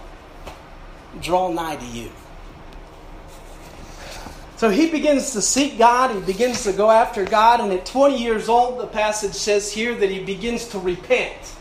draw 1.22 1.50
nigh 1.50 1.76
to 1.76 1.86
you. 1.86 2.10
So 4.56 4.68
he 4.68 4.90
begins 4.90 5.32
to 5.32 5.40
seek 5.40 5.78
God, 5.78 6.14
he 6.14 6.20
begins 6.20 6.64
to 6.64 6.72
go 6.72 6.90
after 6.90 7.24
God, 7.24 7.60
and 7.60 7.72
at 7.72 7.86
20 7.86 8.20
years 8.20 8.48
old, 8.48 8.78
the 8.78 8.88
passage 8.88 9.32
says 9.32 9.72
here 9.72 9.94
that 9.94 10.10
he 10.10 10.22
begins 10.22 10.66
to 10.68 10.78
repent. 10.78 11.54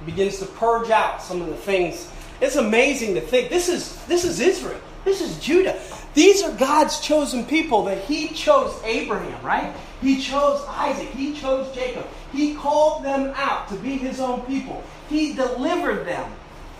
He 0.00 0.10
begins 0.10 0.38
to 0.40 0.46
purge 0.46 0.90
out 0.90 1.22
some 1.22 1.40
of 1.40 1.48
the 1.48 1.56
things. 1.56 2.10
It's 2.42 2.56
amazing 2.56 3.14
to 3.14 3.22
think. 3.22 3.48
This 3.48 3.70
is 3.70 4.04
this 4.04 4.24
is 4.24 4.40
Israel. 4.40 4.80
This 5.04 5.22
is 5.22 5.38
Judah. 5.38 5.80
These 6.12 6.42
are 6.42 6.52
God's 6.52 7.00
chosen 7.00 7.46
people 7.46 7.84
that 7.84 7.98
He 8.04 8.28
chose 8.28 8.78
Abraham, 8.84 9.42
right? 9.44 9.74
He 10.02 10.20
chose 10.20 10.62
Isaac. 10.68 11.08
He 11.10 11.34
chose 11.34 11.72
Jacob. 11.74 12.06
He 12.32 12.54
called 12.54 13.04
them 13.04 13.32
out 13.36 13.68
to 13.68 13.76
be 13.76 13.96
His 13.96 14.20
own 14.20 14.42
people. 14.42 14.82
He 15.08 15.34
delivered 15.34 16.06
them 16.06 16.30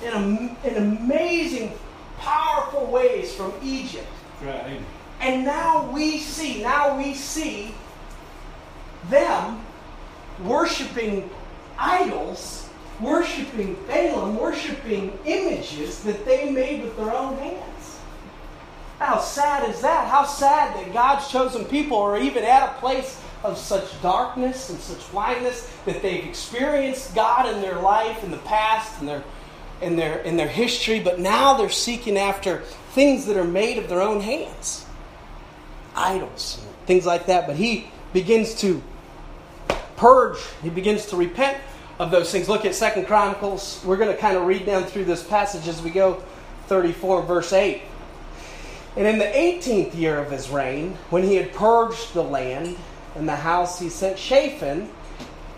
in, 0.03 0.57
in 0.65 0.77
amazing, 0.77 1.73
powerful 2.19 2.87
ways 2.87 3.35
from 3.35 3.53
Egypt. 3.63 4.07
Right. 4.43 4.81
And 5.21 5.45
now 5.45 5.91
we 5.91 6.19
see, 6.19 6.63
now 6.63 6.97
we 6.97 7.15
see 7.15 7.75
them 9.09 9.65
worshiping 10.43 11.29
idols, 11.79 12.69
worshiping 13.01 13.77
Balaam, 13.87 14.39
worshiping 14.39 15.19
images 15.25 16.03
that 16.05 16.25
they 16.25 16.51
made 16.51 16.83
with 16.83 16.97
their 16.97 17.15
own 17.15 17.37
hands. 17.37 17.99
How 18.99 19.19
sad 19.19 19.69
is 19.71 19.81
that? 19.81 20.09
How 20.09 20.25
sad 20.25 20.77
that 20.77 20.93
God's 20.93 21.29
chosen 21.29 21.65
people 21.65 21.97
are 21.99 22.19
even 22.19 22.45
at 22.45 22.69
a 22.69 22.81
place 22.81 23.21
of 23.43 23.57
such 23.57 24.01
darkness 24.03 24.71
and 24.71 24.79
such 24.79 25.11
blindness 25.11 25.73
that 25.87 26.03
they've 26.03 26.25
experienced 26.25 27.15
God 27.15 27.49
in 27.49 27.63
their 27.63 27.79
life 27.81 28.23
in 28.23 28.31
the 28.31 28.39
past 28.39 29.01
and 29.01 29.09
their 29.09 29.25
in 29.81 29.97
their 29.97 30.19
in 30.19 30.37
their 30.37 30.49
history, 30.49 31.01
but 31.01 31.19
now 31.19 31.55
they're 31.55 31.71
seeking 31.71 32.19
after 32.19 32.59
things 32.91 33.27
that 33.27 33.37
are 33.37 33.45
made 33.45 33.79
of 33.79 33.89
their 33.89 34.03
own 34.03 34.21
hands. 34.21 34.85
Idols, 35.95 36.65
things 36.87 37.07
like 37.07 37.27
that. 37.27 37.47
But 37.47 37.57
he 37.57 37.91
begins 38.13 38.55
to 38.57 38.83
purge, 39.97 40.39
he 40.63 40.71
begins 40.71 41.07
to 41.07 41.17
repent 41.17 41.59
of 41.99 42.11
those 42.11 42.31
things. 42.31 42.49
Look 42.49 42.65
at 42.65 42.75
Second 42.75 43.07
Chronicles. 43.07 43.83
We're 43.85 43.97
going 43.97 44.15
to 44.15 44.21
kind 44.21 44.37
of 44.37 44.47
read 44.47 44.67
down 44.67 44.85
through 44.85 45.05
this 45.05 45.23
passage 45.23 45.69
as 45.69 45.83
we 45.83 45.91
go 45.91 46.23
34 46.67 47.23
verse 47.23 47.53
8. 47.53 47.83
And 48.97 49.07
in 49.07 49.19
the 49.19 49.25
18th 49.25 49.95
year 49.97 50.19
of 50.19 50.31
his 50.31 50.51
reign, 50.51 50.97
when 51.11 51.23
he 51.23 51.37
had 51.37 51.53
purged 51.53 52.13
the 52.13 52.25
land 52.25 52.77
and 53.15 53.29
the 53.29 53.37
house, 53.37 53.79
he 53.79 53.89
sent 53.89 54.19
Shaphan. 54.19 54.89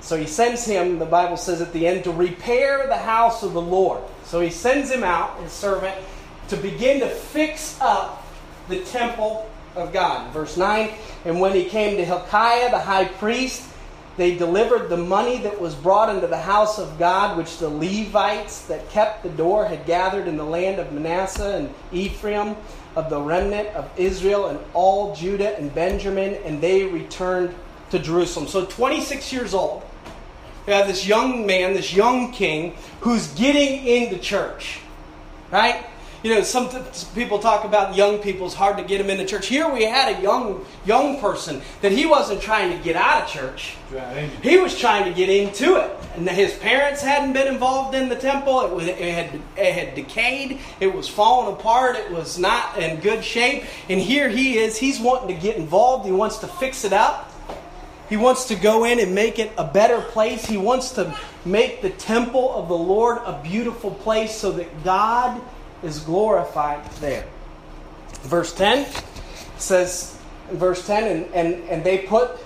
So 0.00 0.16
he 0.16 0.26
sends 0.26 0.64
him, 0.64 0.98
the 0.98 1.06
Bible 1.06 1.36
says 1.36 1.60
at 1.60 1.72
the 1.72 1.86
end, 1.86 2.04
to 2.04 2.12
repair 2.12 2.86
the 2.88 2.98
house 2.98 3.42
of 3.42 3.52
the 3.52 3.60
Lord. 3.60 4.02
So 4.24 4.40
he 4.40 4.50
sends 4.50 4.90
him 4.90 5.04
out, 5.04 5.38
his 5.40 5.52
servant, 5.52 5.94
to 6.48 6.56
begin 6.56 7.00
to 7.00 7.08
fix 7.08 7.80
up 7.80 8.26
the 8.68 8.80
temple 8.84 9.48
of 9.76 9.92
God. 9.92 10.32
Verse 10.32 10.56
9 10.56 10.90
And 11.24 11.40
when 11.40 11.54
he 11.54 11.64
came 11.64 11.96
to 11.96 12.04
Hilkiah, 12.04 12.70
the 12.70 12.80
high 12.80 13.04
priest, 13.04 13.68
they 14.16 14.36
delivered 14.36 14.88
the 14.88 14.96
money 14.96 15.38
that 15.38 15.58
was 15.58 15.74
brought 15.74 16.14
into 16.14 16.26
the 16.26 16.38
house 16.38 16.78
of 16.78 16.98
God, 16.98 17.36
which 17.36 17.58
the 17.58 17.68
Levites 17.68 18.66
that 18.66 18.90
kept 18.90 19.22
the 19.22 19.30
door 19.30 19.66
had 19.66 19.86
gathered 19.86 20.28
in 20.28 20.36
the 20.36 20.44
land 20.44 20.78
of 20.78 20.92
Manasseh 20.92 21.56
and 21.56 21.74
Ephraim 21.92 22.56
of 22.96 23.10
the 23.10 23.20
remnant 23.20 23.68
of 23.68 23.90
Israel 23.96 24.46
and 24.48 24.58
all 24.74 25.14
Judah 25.14 25.56
and 25.58 25.74
Benjamin, 25.74 26.34
and 26.44 26.60
they 26.60 26.84
returned 26.84 27.54
to 27.90 27.98
Jerusalem. 27.98 28.46
So, 28.48 28.64
26 28.64 29.32
years 29.32 29.54
old, 29.54 29.82
we 30.66 30.72
have 30.72 30.86
this 30.86 31.06
young 31.06 31.46
man, 31.46 31.74
this 31.74 31.92
young 31.92 32.32
king, 32.32 32.76
who's 33.00 33.28
getting 33.34 33.86
into 33.86 34.18
church, 34.18 34.80
right? 35.50 35.84
You 36.22 36.36
know, 36.36 36.42
some 36.42 36.70
people 37.14 37.40
talk 37.40 37.64
about 37.64 37.96
young 37.96 38.18
people. 38.18 38.46
It's 38.46 38.54
hard 38.54 38.76
to 38.76 38.84
get 38.84 38.98
them 38.98 39.10
into 39.10 39.26
church. 39.26 39.48
Here 39.48 39.68
we 39.68 39.82
had 39.82 40.16
a 40.16 40.22
young 40.22 40.64
young 40.86 41.20
person 41.20 41.60
that 41.80 41.90
he 41.90 42.06
wasn't 42.06 42.40
trying 42.40 42.76
to 42.76 42.82
get 42.84 42.94
out 42.94 43.24
of 43.24 43.28
church. 43.28 43.74
Right. 43.90 44.30
He 44.40 44.56
was 44.56 44.78
trying 44.78 45.04
to 45.04 45.12
get 45.12 45.28
into 45.28 45.76
it. 45.76 45.90
And 46.14 46.28
his 46.28 46.54
parents 46.54 47.02
hadn't 47.02 47.32
been 47.32 47.48
involved 47.48 47.96
in 47.96 48.08
the 48.08 48.14
temple. 48.14 48.60
It, 48.60 48.70
was, 48.70 48.86
it, 48.86 48.98
had, 48.98 49.40
it 49.56 49.72
had 49.72 49.94
decayed. 49.96 50.60
It 50.78 50.94
was 50.94 51.08
falling 51.08 51.54
apart. 51.54 51.96
It 51.96 52.12
was 52.12 52.38
not 52.38 52.78
in 52.78 53.00
good 53.00 53.24
shape. 53.24 53.64
And 53.88 54.00
here 54.00 54.28
he 54.28 54.58
is. 54.58 54.76
He's 54.76 55.00
wanting 55.00 55.34
to 55.34 55.42
get 55.42 55.56
involved. 55.56 56.06
He 56.06 56.12
wants 56.12 56.38
to 56.38 56.46
fix 56.46 56.84
it 56.84 56.92
up. 56.92 57.30
He 58.08 58.16
wants 58.16 58.44
to 58.48 58.54
go 58.54 58.84
in 58.84 59.00
and 59.00 59.14
make 59.14 59.38
it 59.38 59.50
a 59.56 59.64
better 59.64 60.00
place. 60.00 60.44
He 60.44 60.58
wants 60.58 60.92
to 60.92 61.16
make 61.44 61.82
the 61.82 61.90
temple 61.90 62.54
of 62.54 62.68
the 62.68 62.76
Lord 62.76 63.18
a 63.24 63.40
beautiful 63.42 63.90
place 63.90 64.36
so 64.36 64.52
that 64.52 64.84
God 64.84 65.40
is 65.82 66.00
glorified 66.00 66.84
there. 67.00 67.24
Verse 68.22 68.54
10 68.54 68.86
says, 69.58 70.18
verse 70.50 70.86
10, 70.86 71.04
and, 71.04 71.34
and, 71.34 71.68
and 71.68 71.84
they 71.84 71.98
put 71.98 72.38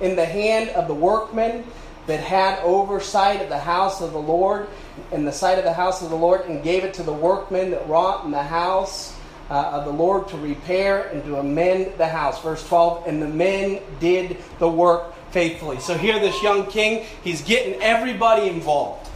in 0.00 0.16
the 0.16 0.24
hand 0.24 0.70
of 0.70 0.88
the 0.88 0.94
workmen 0.94 1.64
that 2.06 2.20
had 2.20 2.58
oversight 2.60 3.42
of 3.42 3.48
the 3.50 3.58
house 3.58 4.00
of 4.00 4.12
the 4.12 4.18
Lord, 4.18 4.66
in 5.12 5.24
the 5.24 5.32
sight 5.32 5.58
of 5.58 5.64
the 5.64 5.72
house 5.72 6.02
of 6.02 6.08
the 6.08 6.16
Lord, 6.16 6.46
and 6.46 6.62
gave 6.62 6.84
it 6.84 6.94
to 6.94 7.02
the 7.02 7.12
workmen 7.12 7.70
that 7.72 7.86
wrought 7.86 8.24
in 8.24 8.30
the 8.30 8.42
house 8.42 9.14
uh, 9.50 9.54
of 9.72 9.84
the 9.84 9.92
Lord 9.92 10.28
to 10.28 10.36
repair 10.38 11.08
and 11.08 11.22
to 11.24 11.36
amend 11.36 11.98
the 11.98 12.08
house. 12.08 12.42
Verse 12.42 12.66
12, 12.66 13.06
and 13.06 13.20
the 13.20 13.28
men 13.28 13.80
did 14.00 14.38
the 14.58 14.68
work 14.68 15.14
faithfully. 15.30 15.80
So 15.80 15.96
here, 15.96 16.18
this 16.18 16.42
young 16.42 16.66
king, 16.66 17.04
he's 17.22 17.42
getting 17.42 17.80
everybody 17.82 18.48
involved. 18.48 19.10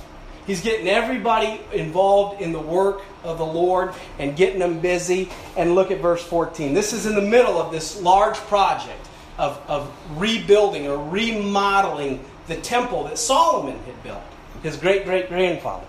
He's 0.47 0.61
getting 0.61 0.89
everybody 0.89 1.61
involved 1.73 2.43
in 2.43 2.53
the 2.53 2.61
work 2.61 3.03
of 3.25 3.39
the 3.39 3.47
Lord 3.47 3.95
and 4.19 4.37
getting 4.37 4.59
them 4.59 4.81
busy. 4.81 5.31
And 5.57 5.75
look 5.75 5.91
at 5.91 6.01
verse 6.01 6.23
14. 6.23 6.75
This 6.75 6.93
is 6.93 7.07
in 7.07 7.15
the 7.15 7.23
middle 7.23 7.61
of 7.61 7.73
this 7.73 8.01
large 8.01 8.37
project 8.37 9.09
of, 9.39 9.61
of 9.69 9.93
rebuilding 10.19 10.89
or 10.89 11.11
remodeling 11.11 12.25
the 12.49 12.57
temple 12.57 13.05
that 13.05 13.19
Solomon 13.19 13.79
had 13.85 14.03
built, 14.03 14.23
his 14.63 14.77
great 14.77 15.05
great 15.05 15.29
grandfather. 15.29 15.87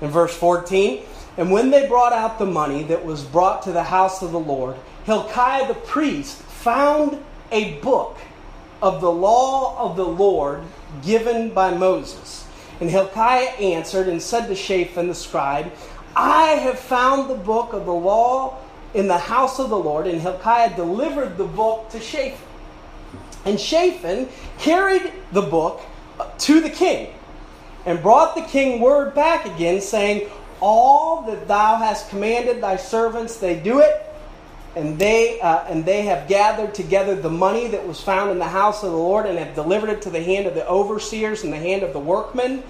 In 0.00 0.10
verse 0.10 0.36
14, 0.36 1.02
and 1.36 1.50
when 1.50 1.70
they 1.70 1.86
brought 1.86 2.12
out 2.12 2.38
the 2.38 2.46
money 2.46 2.82
that 2.84 3.04
was 3.04 3.22
brought 3.22 3.62
to 3.62 3.72
the 3.72 3.84
house 3.84 4.22
of 4.22 4.32
the 4.32 4.40
Lord, 4.40 4.76
Hilkiah 5.04 5.68
the 5.68 5.74
priest 5.74 6.36
found 6.36 7.22
a 7.50 7.74
book 7.74 8.18
of 8.82 9.00
the 9.00 9.10
law 9.10 9.78
of 9.78 9.96
the 9.96 10.06
Lord 10.06 10.62
given 11.04 11.50
by 11.50 11.74
Moses. 11.74 12.46
And 12.80 12.90
Hilkiah 12.90 13.50
answered 13.58 14.08
and 14.08 14.22
said 14.22 14.46
to 14.46 14.54
Shaphan 14.54 15.08
the 15.08 15.14
scribe, 15.14 15.72
I 16.18 16.56
have 16.62 16.80
found 16.80 17.30
the 17.30 17.36
book 17.36 17.72
of 17.72 17.86
the 17.86 17.94
law 17.94 18.58
in 18.92 19.06
the 19.06 19.18
house 19.18 19.60
of 19.60 19.70
the 19.70 19.78
Lord. 19.78 20.08
And 20.08 20.20
Hilkiah 20.20 20.74
delivered 20.74 21.38
the 21.38 21.44
book 21.44 21.88
to 21.90 22.00
Shaphan. 22.00 22.44
And 23.44 23.58
Shaphan 23.58 24.28
carried 24.58 25.12
the 25.30 25.42
book 25.42 25.80
to 26.38 26.60
the 26.60 26.70
king 26.70 27.14
and 27.86 28.02
brought 28.02 28.34
the 28.34 28.42
king 28.42 28.80
word 28.80 29.14
back 29.14 29.46
again, 29.46 29.80
saying, 29.80 30.28
All 30.60 31.22
that 31.22 31.46
thou 31.46 31.76
hast 31.76 32.10
commanded 32.10 32.60
thy 32.60 32.76
servants, 32.76 33.36
they 33.36 33.58
do 33.58 33.78
it. 33.78 34.04
And 34.74 34.98
they, 34.98 35.40
uh, 35.40 35.64
and 35.68 35.84
they 35.84 36.02
have 36.02 36.28
gathered 36.28 36.74
together 36.74 37.14
the 37.14 37.30
money 37.30 37.68
that 37.68 37.86
was 37.86 38.00
found 38.00 38.32
in 38.32 38.38
the 38.38 38.44
house 38.44 38.82
of 38.82 38.90
the 38.90 38.96
Lord 38.96 39.26
and 39.26 39.38
have 39.38 39.54
delivered 39.54 39.90
it 39.90 40.02
to 40.02 40.10
the 40.10 40.22
hand 40.22 40.46
of 40.46 40.54
the 40.54 40.68
overseers 40.68 41.44
and 41.44 41.52
the 41.52 41.58
hand 41.58 41.84
of 41.84 41.92
the 41.92 42.00
workmen 42.00 42.64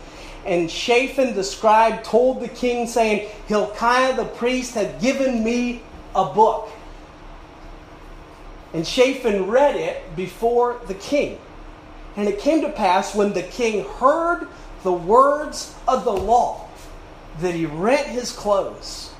and 0.49 0.71
Shaphan 0.71 1.35
the 1.35 1.45
scribe 1.45 2.03
told 2.03 2.41
the 2.41 2.49
king, 2.49 2.87
saying, 2.87 3.29
Hilkiah 3.49 4.17
the 4.17 4.25
priest 4.25 4.75
had 4.75 4.99
given 4.99 5.45
me 5.45 5.83
a 6.15 6.25
book. 6.25 6.71
And 8.73 8.87
Shaphan 8.87 9.49
read 9.49 9.77
it 9.77 10.17
before 10.17 10.81
the 10.87 10.95
king. 10.95 11.39
And 12.17 12.27
it 12.27 12.39
came 12.39 12.63
to 12.63 12.71
pass 12.71 13.15
when 13.15 13.35
the 13.35 13.43
king 13.43 13.85
heard 13.85 14.49
the 14.85 14.93
words 14.93 15.75
of 15.87 16.05
the 16.05 16.13
law 16.13 16.67
that 17.41 17.55
he 17.55 17.67
rent 17.67 18.07
his 18.07 18.33
clothes. 18.33 19.13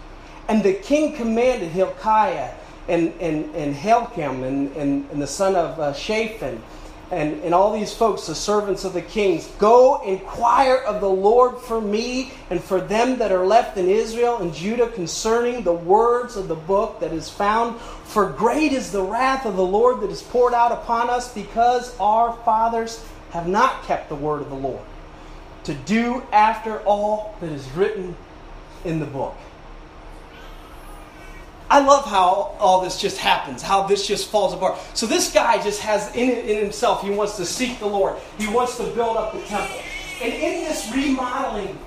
And 0.49 0.63
the 0.63 0.73
king 0.73 1.15
commanded 1.15 1.69
Hilkiah 1.69 2.55
and, 2.89 3.13
and, 3.21 3.55
and 3.55 3.77
Ahikam 3.77 4.45
and, 4.45 4.75
and, 4.75 5.11
and 5.11 5.21
the 5.21 5.27
son 5.27 5.57
of 5.57 5.79
uh, 5.79 5.93
Shaphan 5.93 6.63
and, 7.11 7.43
and 7.43 7.55
all 7.55 7.73
these 7.73 7.95
folks, 7.95 8.27
the 8.27 8.35
servants 8.35 8.85
of 8.85 8.93
the 8.93 9.03
kings, 9.03 9.47
go 9.59 10.03
inquire 10.03 10.77
of 10.77 11.01
the 11.01 11.09
Lord 11.09 11.59
for 11.59 11.81
me 11.81 12.33
and 12.51 12.63
for 12.63 12.81
them 12.81 13.19
that 13.19 13.33
are 13.33 13.47
left 13.47 13.79
in 13.79 13.89
Israel 13.89 14.39
and 14.39 14.53
Judah 14.53 14.89
concerning 14.89 15.63
the 15.63 15.73
words 15.73 16.37
of 16.37 16.49
the 16.49 16.55
book 16.55 17.01
that 17.01 17.13
is 17.13 17.31
found. 17.31 17.81
For 17.81 18.29
great 18.29 18.73
is 18.73 18.93
the 18.93 19.03
wrath 19.03 19.47
of 19.47 19.57
the 19.57 19.65
Lord 19.65 20.01
that 20.03 20.11
is 20.11 20.23
poured 20.23 20.53
out 20.53 20.73
upon 20.73 21.09
us 21.09 21.33
because 21.33 21.99
our 21.99 22.37
fathers 22.45 23.05
have 23.31 23.49
not 23.49 23.85
kept 23.85 24.09
the 24.09 24.15
word 24.15 24.43
of 24.43 24.51
the 24.51 24.57
Lord 24.57 24.85
to 25.65 25.75
do 25.75 26.23
after 26.33 26.81
all 26.81 27.37
that 27.41 27.53
is 27.53 27.71
written 27.73 28.17
in 28.85 29.01
the 29.01 29.07
book. 29.07 29.37
I 31.71 31.81
love 31.81 32.07
how 32.07 32.57
all 32.59 32.81
this 32.81 32.99
just 32.99 33.19
happens, 33.19 33.63
how 33.63 33.87
this 33.87 34.07
just 34.07 34.31
falls 34.31 34.55
apart. 34.55 34.79
So 34.95 35.07
this 35.07 35.33
guy 35.33 35.63
just 35.63 35.81
has 35.81 36.15
in, 36.15 36.31
in 36.31 36.63
himself, 36.63 37.03
he 37.03 37.11
wants 37.11 37.37
to 37.37 37.45
seek 37.45 37.79
the 37.79 37.87
Lord. 37.87 38.17
He 38.39 38.49
wants 38.49 38.79
to 38.79 38.85
build 38.85 39.17
up 39.17 39.35
the 39.35 39.43
temple. 39.43 39.77
And 40.23 40.33
in 40.33 40.65
this 40.65 40.91
remodeling, 40.95 41.79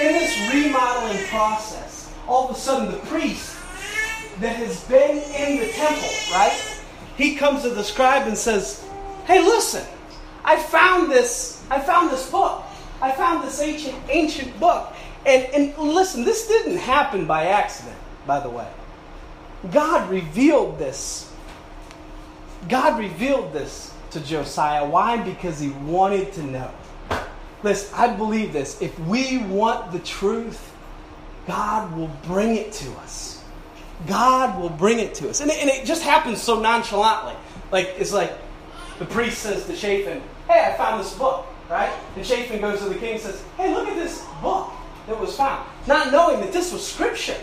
in 0.00 0.12
this 0.12 0.38
remodeling 0.52 1.24
process, 1.26 2.12
all 2.28 2.48
of 2.48 2.56
a 2.56 2.58
sudden 2.58 2.92
the 2.92 2.98
priest 3.06 3.56
that 4.40 4.56
has 4.56 4.84
been 4.84 5.18
in 5.18 5.58
the 5.60 5.68
temple, 5.72 6.08
right? 6.32 6.80
He 7.16 7.34
comes 7.34 7.62
to 7.62 7.70
the 7.70 7.84
scribe 7.84 8.26
and 8.26 8.36
says, 8.36 8.84
Hey, 9.26 9.40
listen, 9.40 9.84
I 10.44 10.56
found 10.56 11.10
this, 11.10 11.62
I 11.70 11.80
found 11.80 12.10
this 12.10 12.30
book. 12.30 12.62
I 13.00 13.12
found 13.12 13.44
this 13.44 13.60
ancient, 13.60 13.96
ancient 14.08 14.58
book. 14.60 14.92
And, 15.26 15.44
and 15.54 15.76
listen, 15.78 16.24
this 16.24 16.46
didn't 16.46 16.76
happen 16.76 17.26
by 17.26 17.46
accident, 17.46 17.96
by 18.26 18.40
the 18.40 18.48
way. 18.48 18.68
God 19.72 20.10
revealed 20.10 20.78
this. 20.78 21.32
God 22.68 22.98
revealed 22.98 23.52
this 23.52 23.92
to 24.10 24.20
Josiah. 24.20 24.88
Why? 24.88 25.16
Because 25.22 25.58
he 25.58 25.70
wanted 25.70 26.32
to 26.34 26.42
know. 26.42 26.70
Listen, 27.62 27.94
I 27.94 28.14
believe 28.14 28.52
this. 28.52 28.80
If 28.82 28.98
we 29.00 29.38
want 29.38 29.92
the 29.92 29.98
truth, 30.00 30.72
God 31.46 31.96
will 31.96 32.10
bring 32.24 32.56
it 32.56 32.72
to 32.72 32.90
us. 32.98 33.42
God 34.06 34.60
will 34.60 34.70
bring 34.70 34.98
it 34.98 35.14
to 35.16 35.30
us. 35.30 35.40
And 35.40 35.50
it, 35.50 35.58
and 35.58 35.70
it 35.70 35.86
just 35.86 36.02
happens 36.02 36.42
so 36.42 36.60
nonchalantly. 36.60 37.34
Like, 37.70 37.94
it's 37.98 38.12
like 38.12 38.32
the 38.98 39.06
priest 39.06 39.38
says 39.38 39.66
to 39.66 39.74
Shaphan, 39.74 40.22
Hey, 40.48 40.64
I 40.64 40.76
found 40.76 41.00
this 41.00 41.14
book, 41.14 41.46
right? 41.70 41.92
And 42.16 42.24
Shaphan 42.24 42.60
goes 42.60 42.80
to 42.80 42.88
the 42.88 42.96
king 42.96 43.14
and 43.14 43.20
says, 43.20 43.42
Hey, 43.56 43.74
look 43.74 43.88
at 43.88 43.96
this 43.96 44.24
book 44.42 44.70
that 45.06 45.18
was 45.18 45.36
found. 45.36 45.66
Not 45.86 46.12
knowing 46.12 46.40
that 46.40 46.52
this 46.52 46.72
was 46.72 46.86
scripture. 46.86 47.36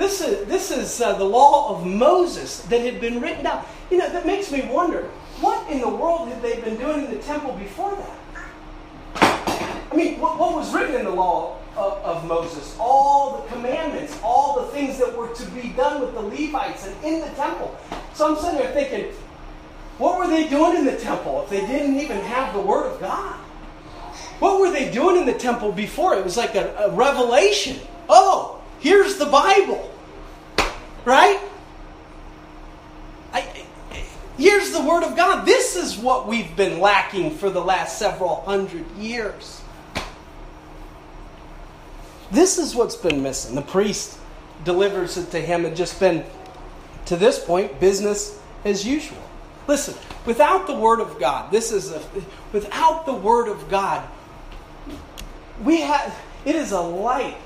This 0.00 0.22
is, 0.22 0.48
this 0.48 0.70
is 0.70 1.02
uh, 1.02 1.12
the 1.18 1.24
law 1.24 1.76
of 1.76 1.86
Moses 1.86 2.62
that 2.62 2.80
had 2.80 3.02
been 3.02 3.20
written 3.20 3.44
down. 3.44 3.66
You 3.90 3.98
know, 3.98 4.08
that 4.08 4.24
makes 4.24 4.50
me 4.50 4.62
wonder 4.62 5.02
what 5.42 5.70
in 5.70 5.82
the 5.82 5.88
world 5.90 6.30
had 6.30 6.40
they 6.40 6.58
been 6.58 6.78
doing 6.78 7.04
in 7.04 7.10
the 7.10 7.18
temple 7.18 7.52
before 7.52 7.94
that? 7.94 9.76
I 9.92 9.94
mean, 9.94 10.18
what, 10.18 10.38
what 10.38 10.54
was 10.54 10.72
written 10.72 10.94
in 10.94 11.04
the 11.04 11.10
law 11.10 11.58
of, 11.76 11.98
of, 12.02 12.24
Moses? 12.24 12.74
All 12.80 13.42
the 13.42 13.48
commandments, 13.48 14.18
all 14.24 14.62
the 14.62 14.68
things 14.68 14.98
that 14.98 15.14
were 15.14 15.28
to 15.34 15.44
be 15.50 15.68
done 15.76 16.00
with 16.00 16.14
the 16.14 16.22
Levites 16.22 16.86
and 16.86 17.04
in 17.04 17.20
the 17.20 17.28
temple. 17.36 17.78
So 18.14 18.30
I'm 18.30 18.42
sitting 18.42 18.58
there 18.58 18.72
thinking, 18.72 19.12
what 19.98 20.18
were 20.18 20.28
they 20.28 20.48
doing 20.48 20.78
in 20.78 20.86
the 20.86 20.96
temple 20.96 21.42
if 21.42 21.50
they 21.50 21.60
didn't 21.66 22.00
even 22.00 22.20
have 22.20 22.54
the 22.54 22.60
Word 22.62 22.86
of 22.86 23.00
God? 23.00 23.36
What 24.38 24.62
were 24.62 24.70
they 24.70 24.90
doing 24.90 25.18
in 25.18 25.26
the 25.26 25.34
temple 25.34 25.72
before? 25.72 26.14
It 26.14 26.24
was 26.24 26.38
like 26.38 26.54
a, 26.54 26.74
a 26.78 26.90
revelation. 26.90 27.78
Oh, 28.08 28.60
Here's 28.80 29.16
the 29.16 29.26
Bible. 29.26 29.90
Right? 31.04 31.40
I, 33.32 33.64
here's 34.36 34.70
the 34.70 34.82
Word 34.82 35.02
of 35.02 35.16
God. 35.16 35.46
This 35.46 35.76
is 35.76 35.96
what 35.96 36.26
we've 36.26 36.54
been 36.56 36.80
lacking 36.80 37.36
for 37.36 37.50
the 37.50 37.60
last 37.60 37.98
several 37.98 38.42
hundred 38.42 38.90
years. 38.98 39.62
This 42.30 42.58
is 42.58 42.74
what's 42.74 42.96
been 42.96 43.22
missing. 43.22 43.54
The 43.54 43.62
priest 43.62 44.18
delivers 44.64 45.16
it 45.16 45.30
to 45.30 45.40
him 45.40 45.64
and 45.64 45.76
just 45.76 45.98
been, 45.98 46.24
to 47.06 47.16
this 47.16 47.42
point, 47.42 47.80
business 47.80 48.38
as 48.64 48.86
usual. 48.86 49.22
Listen, 49.66 49.94
without 50.26 50.66
the 50.66 50.74
Word 50.74 51.00
of 51.00 51.18
God, 51.18 51.50
this 51.50 51.72
is 51.72 51.92
a, 51.92 52.02
without 52.52 53.06
the 53.06 53.14
Word 53.14 53.48
of 53.48 53.68
God, 53.68 54.06
we 55.62 55.80
have, 55.80 56.16
it 56.44 56.54
is 56.54 56.72
a 56.72 56.80
light 56.80 57.36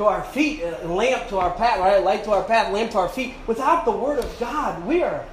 to 0.00 0.06
our 0.06 0.24
feet, 0.24 0.62
a 0.62 0.88
lamp 0.88 1.28
to 1.28 1.36
our 1.36 1.50
path, 1.50 1.78
right? 1.78 2.02
Light 2.02 2.24
to 2.24 2.30
our 2.30 2.42
path, 2.42 2.72
lamp 2.72 2.92
to 2.92 2.98
our 2.98 3.08
feet. 3.10 3.34
Without 3.46 3.84
the 3.84 3.90
Word 3.90 4.18
of 4.18 4.40
God, 4.40 4.86
we 4.86 5.02
are 5.02 5.26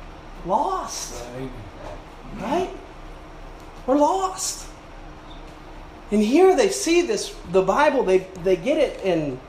lost. 0.46 1.24
Right? 1.38 1.50
right? 2.42 2.70
We're 3.86 3.98
lost. 3.98 4.68
And 6.12 6.22
here 6.22 6.54
they 6.54 6.68
see 6.68 7.04
this, 7.04 7.34
the 7.54 7.62
Bible, 7.62 8.04
they, 8.04 8.28
they 8.44 8.58
get 8.58 8.78
it, 8.78 9.00
and 9.06 9.40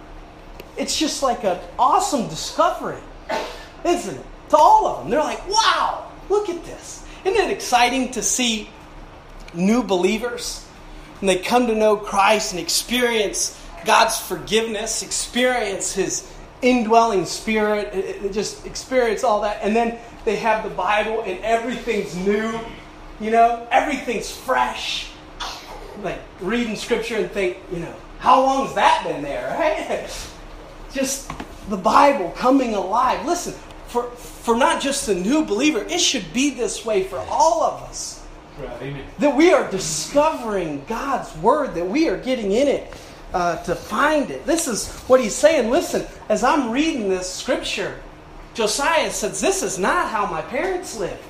it's 0.76 0.96
just 0.96 1.20
like 1.20 1.42
an 1.42 1.58
awesome 1.80 2.28
discovery, 2.28 3.00
isn't 3.84 4.14
it? 4.14 4.26
To 4.50 4.56
all 4.56 4.86
of 4.86 5.00
them. 5.00 5.10
They're 5.10 5.18
like, 5.18 5.48
wow, 5.48 6.12
look 6.28 6.48
at 6.48 6.64
this. 6.64 7.04
Isn't 7.24 7.44
it 7.44 7.50
exciting 7.50 8.12
to 8.12 8.22
see 8.22 8.70
new 9.52 9.82
believers? 9.82 10.64
And 11.18 11.28
they 11.28 11.38
come 11.38 11.66
to 11.66 11.74
know 11.74 11.96
Christ 11.96 12.52
and 12.52 12.60
experience 12.60 13.58
God's 13.84 14.18
forgiveness, 14.18 15.02
experience 15.02 15.92
His 15.92 16.30
indwelling 16.62 17.24
spirit, 17.24 18.32
just 18.32 18.66
experience 18.66 19.24
all 19.24 19.42
that. 19.42 19.58
And 19.62 19.74
then 19.74 19.98
they 20.24 20.36
have 20.36 20.64
the 20.64 20.70
Bible 20.70 21.22
and 21.22 21.38
everything's 21.44 22.14
new, 22.16 22.58
you 23.20 23.30
know, 23.30 23.66
everything's 23.70 24.30
fresh. 24.30 25.10
Like 26.02 26.20
reading 26.40 26.76
scripture 26.76 27.16
and 27.16 27.30
think, 27.30 27.58
you 27.72 27.80
know, 27.80 27.94
how 28.18 28.42
long's 28.42 28.74
that 28.74 29.04
been 29.04 29.22
there, 29.22 29.56
right? 29.58 30.10
just 30.92 31.30
the 31.68 31.76
Bible 31.76 32.30
coming 32.36 32.74
alive. 32.74 33.24
Listen, 33.26 33.54
for, 33.88 34.04
for 34.10 34.56
not 34.56 34.80
just 34.82 35.06
the 35.06 35.14
new 35.14 35.44
believer, 35.44 35.80
it 35.80 36.00
should 36.00 36.32
be 36.32 36.50
this 36.50 36.84
way 36.84 37.04
for 37.04 37.18
all 37.28 37.62
of 37.62 37.82
us. 37.82 38.24
Right, 38.58 39.04
that 39.20 39.36
we 39.36 39.52
are 39.52 39.70
discovering 39.70 40.84
God's 40.88 41.32
Word, 41.36 41.76
that 41.76 41.86
we 41.86 42.08
are 42.08 42.16
getting 42.16 42.50
in 42.50 42.66
it 42.66 42.92
uh, 43.32 43.62
to 43.64 43.74
find 43.74 44.30
it. 44.30 44.44
This 44.46 44.68
is 44.68 44.92
what 45.02 45.20
he's 45.20 45.34
saying. 45.34 45.70
Listen, 45.70 46.06
as 46.28 46.42
I'm 46.42 46.70
reading 46.70 47.08
this 47.08 47.32
scripture, 47.32 48.00
Josiah 48.54 49.10
says, 49.10 49.40
This 49.40 49.62
is 49.62 49.78
not 49.78 50.08
how 50.08 50.26
my 50.26 50.42
parents 50.42 50.98
lived. 50.98 51.22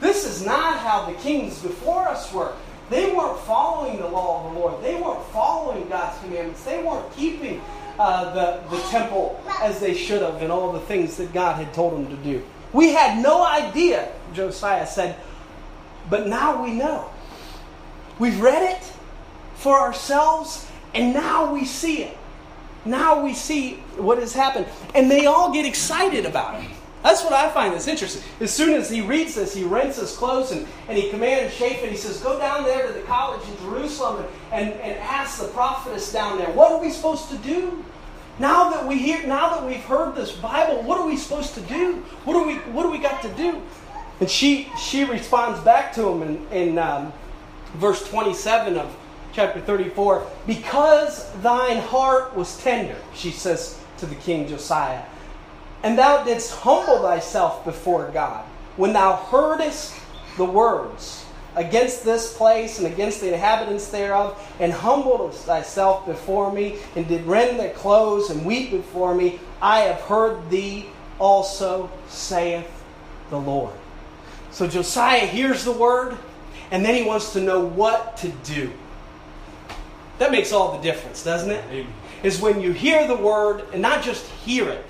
This 0.00 0.24
is 0.26 0.44
not 0.44 0.78
how 0.78 1.06
the 1.06 1.14
kings 1.18 1.60
before 1.60 2.08
us 2.08 2.32
were. 2.32 2.52
They 2.90 3.12
weren't 3.12 3.40
following 3.40 3.98
the 3.98 4.06
law 4.06 4.46
of 4.46 4.54
the 4.54 4.60
Lord. 4.60 4.82
They 4.82 4.94
weren't 4.94 5.24
following 5.26 5.88
God's 5.88 6.18
commandments. 6.20 6.62
They 6.62 6.82
weren't 6.82 7.10
keeping 7.16 7.60
uh, 7.98 8.32
the, 8.32 8.76
the 8.76 8.82
temple 8.84 9.40
as 9.60 9.80
they 9.80 9.94
should 9.94 10.22
have 10.22 10.40
and 10.42 10.52
all 10.52 10.72
the 10.72 10.80
things 10.80 11.16
that 11.16 11.32
God 11.32 11.56
had 11.56 11.74
told 11.74 11.94
them 11.94 12.08
to 12.08 12.22
do. 12.22 12.44
We 12.72 12.92
had 12.92 13.22
no 13.22 13.44
idea, 13.44 14.12
Josiah 14.34 14.86
said, 14.86 15.16
but 16.08 16.26
now 16.28 16.62
we 16.62 16.72
know. 16.72 17.10
We've 18.18 18.40
read 18.40 18.62
it 18.62 18.92
for 19.56 19.78
ourselves 19.78 20.70
and 20.94 21.12
now 21.12 21.52
we 21.52 21.64
see 21.64 22.04
it. 22.04 22.16
Now 22.84 23.22
we 23.22 23.34
see 23.34 23.74
what 23.96 24.18
has 24.18 24.32
happened. 24.32 24.66
And 24.94 25.10
they 25.10 25.26
all 25.26 25.52
get 25.52 25.66
excited 25.66 26.24
about 26.24 26.62
it. 26.62 26.70
That's 27.02 27.22
what 27.22 27.34
I 27.34 27.48
find 27.50 27.72
this 27.72 27.86
interesting. 27.86 28.22
As 28.40 28.52
soon 28.52 28.74
as 28.74 28.90
he 28.90 29.00
reads 29.00 29.34
this, 29.36 29.54
he 29.54 29.62
rents 29.62 29.96
his 29.96 30.16
clothes 30.16 30.50
and, 30.50 30.66
and 30.88 30.98
he 30.98 31.08
commands 31.10 31.54
Shaphan. 31.54 31.90
He 31.90 31.96
says, 31.96 32.20
Go 32.20 32.38
down 32.38 32.64
there 32.64 32.86
to 32.86 32.92
the 32.92 33.02
college 33.02 33.46
in 33.48 33.56
Jerusalem 33.58 34.24
and, 34.52 34.72
and, 34.72 34.80
and 34.80 34.98
ask 34.98 35.40
the 35.40 35.48
prophetess 35.48 36.12
down 36.12 36.38
there, 36.38 36.50
what 36.50 36.72
are 36.72 36.80
we 36.80 36.90
supposed 36.90 37.28
to 37.30 37.36
do? 37.38 37.84
Now 38.38 38.70
that 38.70 38.86
we 38.86 38.98
hear, 38.98 39.26
now 39.26 39.54
that 39.54 39.64
we've 39.64 39.84
heard 39.84 40.14
this 40.14 40.32
Bible, 40.32 40.82
what 40.82 40.98
are 40.98 41.06
we 41.06 41.16
supposed 41.16 41.54
to 41.54 41.60
do? 41.62 42.04
What 42.24 42.34
do 42.34 42.44
we, 42.44 42.56
what 42.72 42.82
do 42.82 42.90
we 42.90 42.98
got 42.98 43.22
to 43.22 43.32
do? 43.34 43.62
And 44.20 44.28
she, 44.28 44.68
she 44.78 45.04
responds 45.04 45.60
back 45.60 45.92
to 45.94 46.08
him 46.08 46.22
in, 46.22 46.46
in 46.48 46.78
um, 46.78 47.12
verse 47.74 48.06
27 48.08 48.76
of 48.76 48.96
chapter 49.36 49.60
34, 49.60 50.26
because 50.46 51.30
thine 51.42 51.76
heart 51.76 52.34
was 52.34 52.56
tender, 52.62 52.96
she 53.14 53.30
says 53.30 53.78
to 53.98 54.06
the 54.06 54.14
king 54.14 54.48
Josiah, 54.48 55.02
and 55.82 55.98
thou 55.98 56.24
didst 56.24 56.52
humble 56.52 57.02
thyself 57.02 57.62
before 57.62 58.10
God, 58.12 58.46
when 58.78 58.94
thou 58.94 59.14
heardest 59.14 59.94
the 60.38 60.44
words 60.44 61.26
against 61.54 62.02
this 62.02 62.34
place 62.34 62.78
and 62.78 62.86
against 62.86 63.20
the 63.20 63.32
inhabitants 63.32 63.88
thereof, 63.88 64.42
and 64.58 64.72
humbled 64.72 65.34
thyself 65.34 66.06
before 66.06 66.50
me, 66.50 66.78
and 66.96 67.06
did 67.06 67.24
rend 67.26 67.60
their 67.60 67.74
clothes 67.74 68.30
and 68.30 68.44
weep 68.44 68.70
before 68.70 69.14
me, 69.14 69.38
I 69.60 69.80
have 69.80 70.00
heard 70.00 70.48
thee 70.48 70.86
also, 71.18 71.90
saith 72.08 72.70
the 73.28 73.38
Lord. 73.38 73.74
So 74.50 74.66
Josiah 74.66 75.26
hears 75.26 75.62
the 75.64 75.72
word, 75.72 76.16
and 76.70 76.82
then 76.82 76.94
he 76.94 77.02
wants 77.02 77.34
to 77.34 77.40
know 77.40 77.60
what 77.60 78.16
to 78.18 78.28
do. 78.28 78.72
That 80.18 80.30
makes 80.30 80.52
all 80.52 80.76
the 80.76 80.82
difference, 80.82 81.22
doesn't 81.22 81.50
it? 81.50 81.64
Amen. 81.70 81.92
Is 82.22 82.40
when 82.40 82.60
you 82.60 82.72
hear 82.72 83.06
the 83.06 83.16
word 83.16 83.64
and 83.72 83.82
not 83.82 84.02
just 84.02 84.26
hear 84.26 84.68
it. 84.68 84.84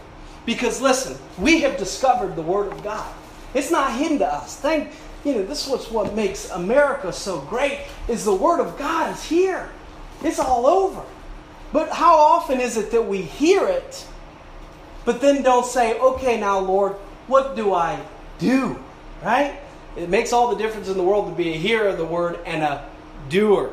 Because 0.45 0.81
listen, 0.81 1.17
we 1.39 1.61
have 1.63 1.77
discovered 1.77 2.37
the 2.37 2.43
word 2.43 2.73
of 2.73 2.83
God. 2.83 3.13
It's 3.53 3.71
not 3.71 3.93
hidden 3.93 4.19
to 4.21 4.27
us. 4.27 4.57
Thank 4.57 4.93
you 5.27 5.35
know, 5.35 5.43
this 5.45 5.67
is 5.67 5.91
what 5.91 6.15
makes 6.15 6.51
America 6.51 7.13
so 7.13 7.41
great 7.41 7.81
is 8.07 8.25
the 8.25 8.35
word 8.35 8.61
of 8.61 8.79
God 8.79 9.13
is 9.13 9.25
here. 9.25 9.69
It's 10.23 10.39
all 10.39 10.67
over. 10.67 11.03
But 11.73 11.91
how 11.91 12.15
often 12.17 12.61
is 12.61 12.77
it 12.77 12.93
that 12.93 13.03
we 13.03 13.23
hear 13.23 13.67
it, 13.67 14.07
but 15.05 15.21
then 15.21 15.43
don't 15.43 15.67
say, 15.67 15.99
okay, 15.99 16.39
now, 16.39 16.61
Lord, 16.61 16.93
what 17.27 17.57
do 17.57 17.75
I 17.75 18.01
do? 18.39 18.81
Right? 19.21 19.59
It 19.97 20.09
makes 20.09 20.33
all 20.33 20.55
the 20.55 20.63
difference 20.63 20.89
in 20.89 20.97
the 20.97 21.03
world 21.03 21.29
to 21.29 21.35
be 21.35 21.55
a 21.55 21.57
hearer 21.57 21.89
of 21.89 21.99
the 21.99 22.05
word 22.05 22.39
and 22.47 22.63
a 22.63 22.89
doer 23.29 23.73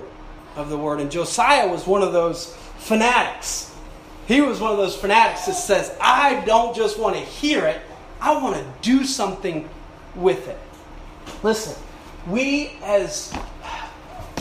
of 0.56 0.70
the 0.70 0.78
word. 0.78 1.00
And 1.00 1.12
Josiah 1.12 1.68
was 1.68 1.86
one 1.88 2.02
of 2.02 2.14
those 2.14 2.56
fanatics. 2.78 3.76
He 4.28 4.42
was 4.42 4.60
one 4.60 4.72
of 4.72 4.78
those 4.78 4.96
fanatics 4.96 5.46
that 5.46 5.56
says, 5.56 5.96
I 6.00 6.44
don't 6.46 6.76
just 6.76 6.98
want 6.98 7.16
to 7.16 7.22
hear 7.22 7.66
it, 7.66 7.82
I 8.22 8.42
want 8.42 8.56
to 8.56 8.66
do 8.82 9.04
something 9.04 9.70
with 10.16 10.48
it. 10.48 10.60
Listen, 11.42 11.82
we 12.28 12.78
as 12.84 13.34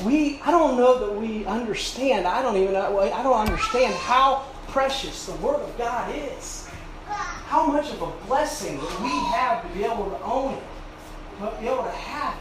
we 0.04 0.40
I 0.44 0.50
don't 0.50 0.76
know 0.76 0.98
that 1.00 1.20
we 1.20 1.44
understand. 1.46 2.26
I 2.26 2.42
don't 2.42 2.56
even 2.56 2.74
know 2.74 3.00
I 3.00 3.22
don't 3.22 3.38
understand 3.38 3.94
how 3.94 4.46
precious 4.68 5.26
the 5.26 5.34
word 5.36 5.60
of 5.60 5.78
God 5.78 6.14
is. 6.14 6.68
How 7.06 7.66
much 7.66 7.90
of 7.90 8.00
a 8.02 8.10
blessing 8.26 8.78
that 8.78 9.00
we 9.02 9.10
have 9.10 9.62
to 9.62 9.78
be 9.78 9.84
able 9.84 10.10
to 10.10 10.22
own 10.22 10.54
it, 10.54 10.62
to 11.40 11.60
be 11.60 11.66
able 11.66 11.82
to 11.82 11.90
have 11.90 12.34
it. 12.34 12.40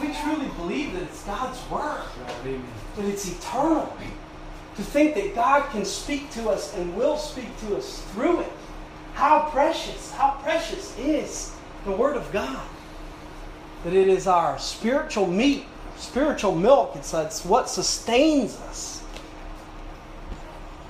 We 0.00 0.12
truly 0.12 0.48
believe 0.56 0.92
that 0.92 1.02
it's 1.02 1.22
God's 1.24 1.58
word, 1.70 2.02
that 2.44 3.04
it's 3.04 3.30
eternal, 3.30 3.90
to 4.76 4.82
think 4.82 5.14
that 5.14 5.34
God 5.34 5.70
can 5.70 5.84
speak 5.84 6.30
to 6.32 6.50
us 6.50 6.74
and 6.76 6.94
will 6.96 7.16
speak 7.16 7.48
to 7.60 7.76
us 7.76 8.02
through 8.12 8.40
it. 8.40 8.52
How 9.14 9.48
precious, 9.50 10.10
how 10.12 10.32
precious 10.42 10.96
is 10.98 11.56
the 11.86 11.92
Word 11.92 12.16
of 12.16 12.30
God. 12.32 12.62
That 13.84 13.94
it 13.94 14.08
is 14.08 14.26
our 14.26 14.58
spiritual 14.58 15.26
meat, 15.26 15.64
spiritual 15.96 16.54
milk. 16.54 16.92
It's, 16.96 17.14
it's 17.14 17.44
what 17.44 17.70
sustains 17.70 18.56
us. 18.60 19.02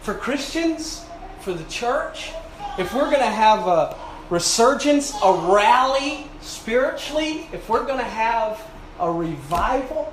For 0.01 0.14
Christians, 0.14 1.05
for 1.40 1.53
the 1.53 1.64
church, 1.64 2.33
if 2.79 2.92
we're 2.92 3.11
going 3.11 3.21
to 3.21 3.27
have 3.27 3.69
a 3.69 3.97
resurgence, 4.31 5.12
a 5.23 5.33
rally 5.33 6.27
spiritually, 6.40 7.49
if 7.53 7.69
we're 7.69 7.85
going 7.85 7.99
to 7.99 8.05
have 8.05 8.61
a 8.99 9.11
revival, 9.11 10.13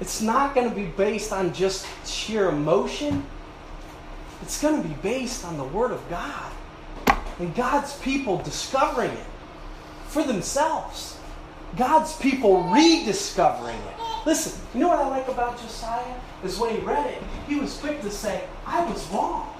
it's 0.00 0.20
not 0.20 0.54
going 0.54 0.68
to 0.68 0.74
be 0.74 0.86
based 0.86 1.32
on 1.32 1.52
just 1.52 1.86
sheer 2.06 2.48
emotion. 2.50 3.24
It's 4.42 4.62
going 4.62 4.80
to 4.80 4.88
be 4.88 4.94
based 4.94 5.44
on 5.44 5.56
the 5.56 5.64
Word 5.64 5.90
of 5.90 6.08
God 6.08 6.52
and 7.38 7.54
God's 7.54 7.96
people 7.98 8.38
discovering 8.38 9.10
it 9.10 9.26
for 10.06 10.22
themselves. 10.22 11.18
God's 11.76 12.16
people 12.16 12.62
rediscovering 12.70 13.76
it. 13.76 13.94
Listen, 14.26 14.60
you 14.74 14.80
know 14.80 14.88
what 14.88 14.98
I 14.98 15.08
like 15.08 15.28
about 15.28 15.60
Josiah? 15.60 16.14
Is 16.44 16.58
when 16.58 16.74
he 16.74 16.80
read 16.80 17.06
it, 17.06 17.22
he 17.46 17.56
was 17.56 17.76
quick 17.78 18.00
to 18.02 18.10
say, 18.10 18.44
I 18.66 18.84
was 18.84 19.06
wrong. 19.08 19.54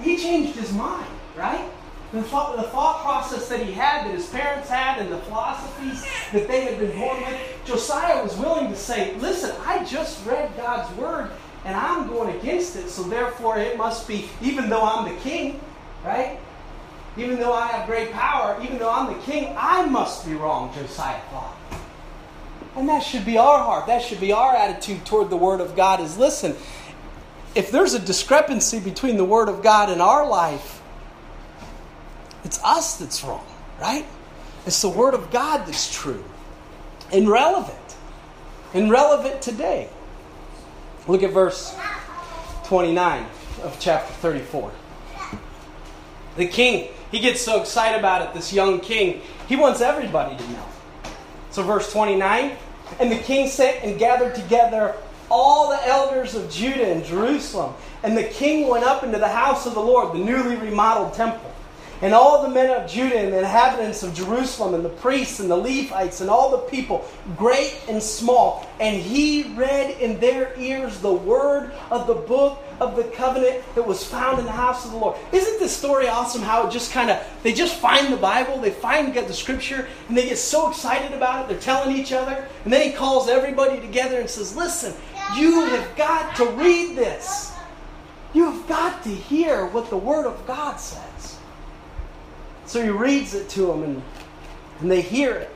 He 0.00 0.16
changed 0.16 0.56
his 0.56 0.72
mind, 0.72 1.10
right? 1.36 1.68
The 2.12 2.22
thought, 2.22 2.56
the 2.56 2.64
thought 2.64 3.02
process 3.02 3.48
that 3.48 3.60
he 3.60 3.72
had, 3.72 4.04
that 4.04 4.14
his 4.14 4.28
parents 4.28 4.68
had, 4.68 4.98
and 4.98 5.10
the 5.10 5.18
philosophies 5.18 6.06
that 6.32 6.46
they 6.46 6.60
had 6.60 6.78
been 6.78 6.98
born 6.98 7.22
with, 7.22 7.40
Josiah 7.64 8.22
was 8.22 8.36
willing 8.36 8.68
to 8.68 8.76
say, 8.76 9.14
Listen, 9.16 9.54
I 9.64 9.82
just 9.84 10.24
read 10.26 10.54
God's 10.56 10.94
word, 10.98 11.30
and 11.64 11.74
I'm 11.74 12.08
going 12.08 12.36
against 12.38 12.76
it, 12.76 12.90
so 12.90 13.02
therefore 13.04 13.58
it 13.58 13.78
must 13.78 14.06
be, 14.06 14.28
even 14.42 14.68
though 14.68 14.82
I'm 14.82 15.12
the 15.12 15.18
king, 15.20 15.58
right? 16.04 16.38
Even 17.16 17.38
though 17.38 17.54
I 17.54 17.68
have 17.68 17.86
great 17.86 18.12
power, 18.12 18.60
even 18.62 18.78
though 18.78 18.90
I'm 18.90 19.14
the 19.14 19.22
king, 19.22 19.54
I 19.58 19.86
must 19.86 20.26
be 20.26 20.34
wrong, 20.34 20.72
Josiah 20.74 21.20
thought. 21.30 21.56
And 22.76 22.88
that 22.88 23.02
should 23.02 23.24
be 23.24 23.38
our 23.38 23.58
heart. 23.58 23.86
That 23.86 24.02
should 24.02 24.20
be 24.20 24.32
our 24.32 24.54
attitude 24.54 25.04
toward 25.06 25.30
the 25.30 25.36
Word 25.36 25.60
of 25.60 25.76
God 25.76 26.00
is 26.00 26.16
listen, 26.18 26.56
if 27.54 27.70
there's 27.70 27.94
a 27.94 27.98
discrepancy 27.98 28.80
between 28.80 29.16
the 29.16 29.24
Word 29.24 29.48
of 29.48 29.62
God 29.62 29.90
and 29.90 30.00
our 30.00 30.26
life, 30.26 30.81
it's 32.44 32.62
us 32.62 32.98
that's 32.98 33.22
wrong, 33.24 33.46
right? 33.80 34.06
It's 34.66 34.80
the 34.82 34.88
Word 34.88 35.14
of 35.14 35.30
God 35.30 35.66
that's 35.66 35.92
true 35.92 36.24
and 37.12 37.28
relevant. 37.28 37.78
And 38.74 38.90
relevant 38.90 39.42
today. 39.42 39.90
Look 41.06 41.22
at 41.22 41.30
verse 41.30 41.76
29 42.64 43.26
of 43.62 43.76
chapter 43.78 44.12
34. 44.14 44.72
The 46.36 46.46
king, 46.46 46.88
he 47.10 47.20
gets 47.20 47.42
so 47.42 47.60
excited 47.60 47.98
about 47.98 48.22
it, 48.22 48.32
this 48.32 48.52
young 48.52 48.80
king, 48.80 49.20
he 49.46 49.56
wants 49.56 49.82
everybody 49.82 50.36
to 50.36 50.50
know. 50.52 50.64
So, 51.50 51.62
verse 51.62 51.92
29 51.92 52.56
And 52.98 53.12
the 53.12 53.18
king 53.18 53.48
sent 53.48 53.84
and 53.84 53.98
gathered 53.98 54.34
together 54.34 54.94
all 55.30 55.68
the 55.68 55.86
elders 55.86 56.34
of 56.34 56.50
Judah 56.50 56.86
and 56.86 57.04
Jerusalem. 57.04 57.74
And 58.02 58.16
the 58.16 58.24
king 58.24 58.68
went 58.68 58.84
up 58.84 59.04
into 59.04 59.18
the 59.18 59.28
house 59.28 59.66
of 59.66 59.74
the 59.74 59.80
Lord, 59.80 60.14
the 60.14 60.24
newly 60.24 60.56
remodeled 60.56 61.14
temple. 61.14 61.51
And 62.02 62.12
all 62.12 62.42
the 62.42 62.48
men 62.48 62.68
of 62.68 62.90
Judah 62.90 63.16
and 63.16 63.32
the 63.32 63.38
inhabitants 63.38 64.02
of 64.02 64.12
Jerusalem 64.12 64.74
and 64.74 64.84
the 64.84 64.88
priests 64.88 65.38
and 65.38 65.48
the 65.48 65.56
Levites 65.56 66.20
and 66.20 66.28
all 66.28 66.50
the 66.50 66.58
people, 66.58 67.08
great 67.36 67.80
and 67.88 68.02
small. 68.02 68.68
And 68.80 69.00
he 69.00 69.44
read 69.54 69.98
in 70.00 70.18
their 70.18 70.52
ears 70.58 70.98
the 70.98 71.12
word 71.12 71.72
of 71.92 72.08
the 72.08 72.14
book 72.14 72.58
of 72.80 72.96
the 72.96 73.04
covenant 73.04 73.62
that 73.76 73.86
was 73.86 74.04
found 74.04 74.40
in 74.40 74.44
the 74.44 74.50
house 74.50 74.84
of 74.84 74.90
the 74.90 74.96
Lord. 74.96 75.16
Isn't 75.30 75.60
this 75.60 75.76
story 75.76 76.08
awesome 76.08 76.42
how 76.42 76.66
it 76.66 76.72
just 76.72 76.90
kind 76.90 77.08
of, 77.08 77.24
they 77.44 77.52
just 77.52 77.76
find 77.76 78.12
the 78.12 78.16
Bible, 78.16 78.58
they 78.58 78.72
find 78.72 79.14
the 79.14 79.32
scripture, 79.32 79.86
and 80.08 80.16
they 80.16 80.28
get 80.28 80.38
so 80.38 80.70
excited 80.70 81.12
about 81.12 81.44
it, 81.44 81.48
they're 81.48 81.60
telling 81.60 81.96
each 81.96 82.12
other. 82.12 82.48
And 82.64 82.72
then 82.72 82.82
he 82.82 82.92
calls 82.92 83.28
everybody 83.28 83.80
together 83.80 84.18
and 84.18 84.28
says, 84.28 84.56
Listen, 84.56 84.92
you 85.36 85.66
have 85.66 85.96
got 85.96 86.34
to 86.36 86.46
read 86.46 86.96
this. 86.96 87.52
You 88.34 88.50
have 88.50 88.66
got 88.66 89.02
to 89.04 89.10
hear 89.10 89.66
what 89.66 89.90
the 89.90 89.96
Word 89.96 90.26
of 90.26 90.44
God 90.46 90.76
says. 90.76 91.11
So 92.72 92.82
he 92.82 92.88
reads 92.88 93.34
it 93.34 93.50
to 93.50 93.66
them 93.66 93.82
and, 93.82 94.02
and 94.80 94.90
they 94.90 95.02
hear 95.02 95.34
it. 95.34 95.50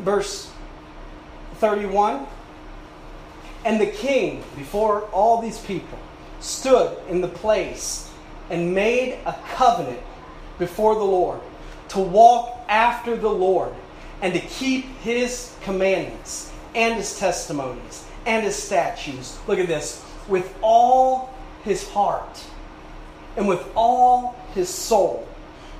Verse 0.00 0.50
31 1.58 2.26
And 3.64 3.80
the 3.80 3.86
king, 3.86 4.42
before 4.56 5.02
all 5.12 5.40
these 5.40 5.60
people, 5.60 5.96
stood 6.40 6.98
in 7.08 7.20
the 7.20 7.28
place 7.28 8.10
and 8.50 8.74
made 8.74 9.20
a 9.26 9.36
covenant 9.50 10.02
before 10.58 10.96
the 10.96 11.04
Lord 11.04 11.38
to 11.90 12.00
walk 12.00 12.64
after 12.68 13.16
the 13.16 13.30
Lord 13.30 13.72
and 14.22 14.34
to 14.34 14.40
keep 14.40 14.86
his 15.02 15.54
commandments 15.60 16.52
and 16.74 16.96
his 16.96 17.16
testimonies 17.16 18.04
and 18.26 18.42
his 18.42 18.60
statutes. 18.60 19.38
Look 19.46 19.60
at 19.60 19.68
this 19.68 20.04
with 20.26 20.52
all 20.62 21.32
his 21.62 21.88
heart 21.90 22.44
and 23.36 23.48
with 23.48 23.66
all 23.74 24.36
his 24.54 24.68
soul 24.68 25.26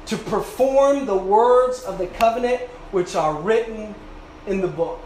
to 0.07 0.17
perform 0.17 1.07
the 1.07 1.17
words 1.17 1.83
of 1.85 1.99
the 1.99 2.07
covenant 2.07 2.61
which 2.91 3.15
are 3.15 3.35
written 3.35 3.95
in 4.47 4.61
the 4.61 4.69
book. 4.69 5.01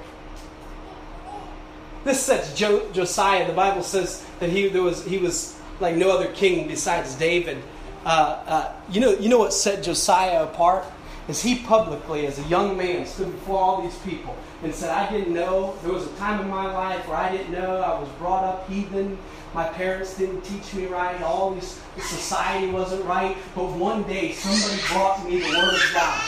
This 2.05 2.23
sets 2.23 2.55
jo- 2.55 2.91
Josiah. 2.93 3.47
The 3.47 3.53
Bible 3.53 3.83
says 3.83 4.25
that 4.39 4.51
he 4.51 4.69
there 4.69 4.83
was 4.83 5.05
he 5.05 5.19
was 5.19 5.59
like 5.81 5.97
no 5.97 6.11
other 6.11 6.33
king 6.33 6.69
besides 6.69 7.15
David. 7.17 7.63
Uh, 8.05 8.43
uh, 8.47 8.73
you 8.91 9.01
know 9.01 9.11
you 9.13 9.29
know 9.29 9.39
what 9.39 9.53
set 9.53 9.83
Josiah 9.83 10.45
apart 10.45 10.85
is 11.29 11.43
he 11.43 11.59
publicly, 11.59 12.27
as 12.27 12.39
a 12.39 12.43
young 12.45 12.77
man, 12.77 13.05
stood 13.05 13.33
before 13.33 13.59
all 13.59 13.83
these 13.83 13.99
people 13.99 14.37
and 14.62 14.75
said, 14.75 14.90
"I 14.90 15.11
didn't 15.11 15.35
know. 15.35 15.75
There 15.83 15.92
was 15.92 16.07
a 16.07 16.14
time 16.16 16.40
in 16.40 16.49
my 16.49 16.73
life 16.73 17.07
where 17.09 17.19
I 17.19 17.31
didn't 17.31 17.53
know. 17.53 17.81
I 17.81 17.99
was 17.99 18.09
brought 18.19 18.45
up 18.45 18.69
heathen. 18.69 19.19
My 19.55 19.64
parents 19.64 20.16
didn't 20.16 20.42
teach 20.42 20.75
me 20.75 20.87
right. 20.87 21.21
All 21.23 21.53
these 21.55 21.81
society 21.99 22.69
wasn't 22.69 23.05
right. 23.05 23.37
But 23.55 23.73
one 23.73 24.03
day 24.05 24.33
somebody 24.33 24.83
brought 24.92 25.25
me 25.25 25.40
the 25.40 25.49
Word 25.49 25.75
of 25.75 25.90
God. 25.92 26.21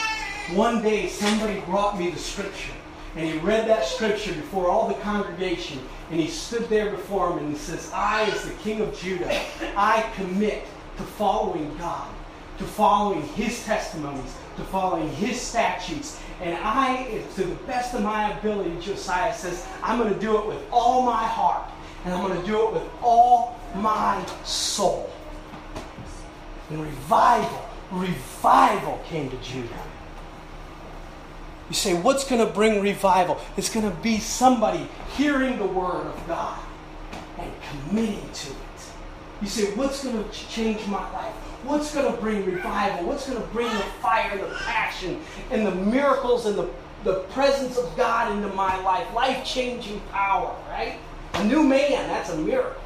One 0.55 0.81
day 0.81 1.07
somebody 1.07 1.59
brought 1.61 1.99
me 1.99 2.09
the 2.09 2.19
Scripture, 2.19 2.73
and 3.15 3.27
he 3.27 3.37
read 3.39 3.67
that 3.67 3.85
Scripture 3.85 4.33
before 4.33 4.69
all 4.69 4.87
the 4.87 4.95
congregation, 4.95 5.79
and 6.11 6.19
he 6.19 6.27
stood 6.27 6.69
there 6.69 6.89
before 6.91 7.29
them 7.29 7.39
and 7.39 7.49
he 7.53 7.57
says, 7.57 7.91
"I, 7.93 8.23
as 8.23 8.43
the 8.43 8.53
King 8.63 8.81
of 8.81 8.97
Judah, 8.99 9.39
I 9.75 10.05
commit 10.15 10.65
to 10.97 11.03
following 11.03 11.75
God." 11.77 12.07
to 12.59 12.65
following 12.65 13.23
His 13.29 13.63
testimonies, 13.63 14.35
to 14.57 14.63
following 14.63 15.09
His 15.09 15.39
statutes. 15.39 16.19
And 16.41 16.57
I, 16.61 17.21
to 17.35 17.43
the 17.43 17.55
best 17.65 17.93
of 17.93 18.01
my 18.01 18.37
ability, 18.37 18.75
Josiah 18.81 19.33
says, 19.33 19.67
I'm 19.83 19.99
going 19.99 20.13
to 20.13 20.19
do 20.19 20.37
it 20.37 20.45
with 20.45 20.63
all 20.71 21.01
my 21.01 21.23
heart, 21.23 21.69
and 22.05 22.13
I'm 22.13 22.25
going 22.25 22.39
to 22.39 22.47
do 22.47 22.67
it 22.67 22.73
with 22.73 22.89
all 23.01 23.59
my 23.75 24.25
soul. 24.43 25.09
And 26.69 26.81
revival, 26.81 27.65
revival 27.91 29.01
came 29.05 29.29
to 29.29 29.37
Judah. 29.37 29.83
You 31.67 31.75
say, 31.75 31.93
what's 31.93 32.23
going 32.27 32.45
to 32.45 32.51
bring 32.51 32.81
revival? 32.81 33.39
It's 33.57 33.69
going 33.69 33.89
to 33.89 33.95
be 33.97 34.19
somebody 34.19 34.87
hearing 35.15 35.57
the 35.57 35.65
word 35.65 36.07
of 36.07 36.27
God 36.27 36.59
and 37.37 37.51
committing 37.69 38.29
to 38.31 38.51
it. 38.51 38.57
You 39.41 39.47
say, 39.47 39.75
what's 39.75 40.03
going 40.03 40.23
to 40.23 40.31
change 40.31 40.85
my 40.87 41.11
life? 41.11 41.35
What's 41.63 41.93
going 41.93 42.13
to 42.13 42.21
bring 42.21 42.45
revival? 42.45 43.07
What's 43.07 43.29
going 43.29 43.41
to 43.41 43.47
bring 43.49 43.67
the 43.67 43.83
fire, 44.01 44.37
the 44.37 44.53
passion, 44.55 45.21
and 45.51 45.65
the 45.65 45.75
miracles 45.75 46.45
and 46.45 46.57
the, 46.57 46.69
the 47.03 47.15
presence 47.31 47.77
of 47.77 47.95
God 47.97 48.31
into 48.31 48.47
my 48.55 48.81
life? 48.83 49.13
Life 49.13 49.45
changing 49.45 49.99
power, 50.11 50.55
right? 50.69 50.97
A 51.33 51.43
new 51.43 51.63
man, 51.63 52.07
that's 52.07 52.29
a 52.29 52.37
miracle. 52.37 52.81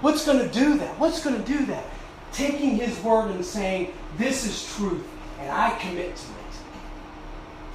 What's 0.00 0.24
going 0.24 0.38
to 0.38 0.48
do 0.48 0.78
that? 0.78 0.98
What's 0.98 1.24
going 1.24 1.42
to 1.42 1.46
do 1.46 1.66
that? 1.66 1.84
Taking 2.32 2.76
his 2.76 2.98
word 3.00 3.30
and 3.30 3.44
saying, 3.44 3.92
This 4.16 4.44
is 4.44 4.74
truth, 4.76 5.04
and 5.40 5.50
I 5.50 5.76
commit 5.78 6.14
to 6.14 6.22
it. 6.22 6.38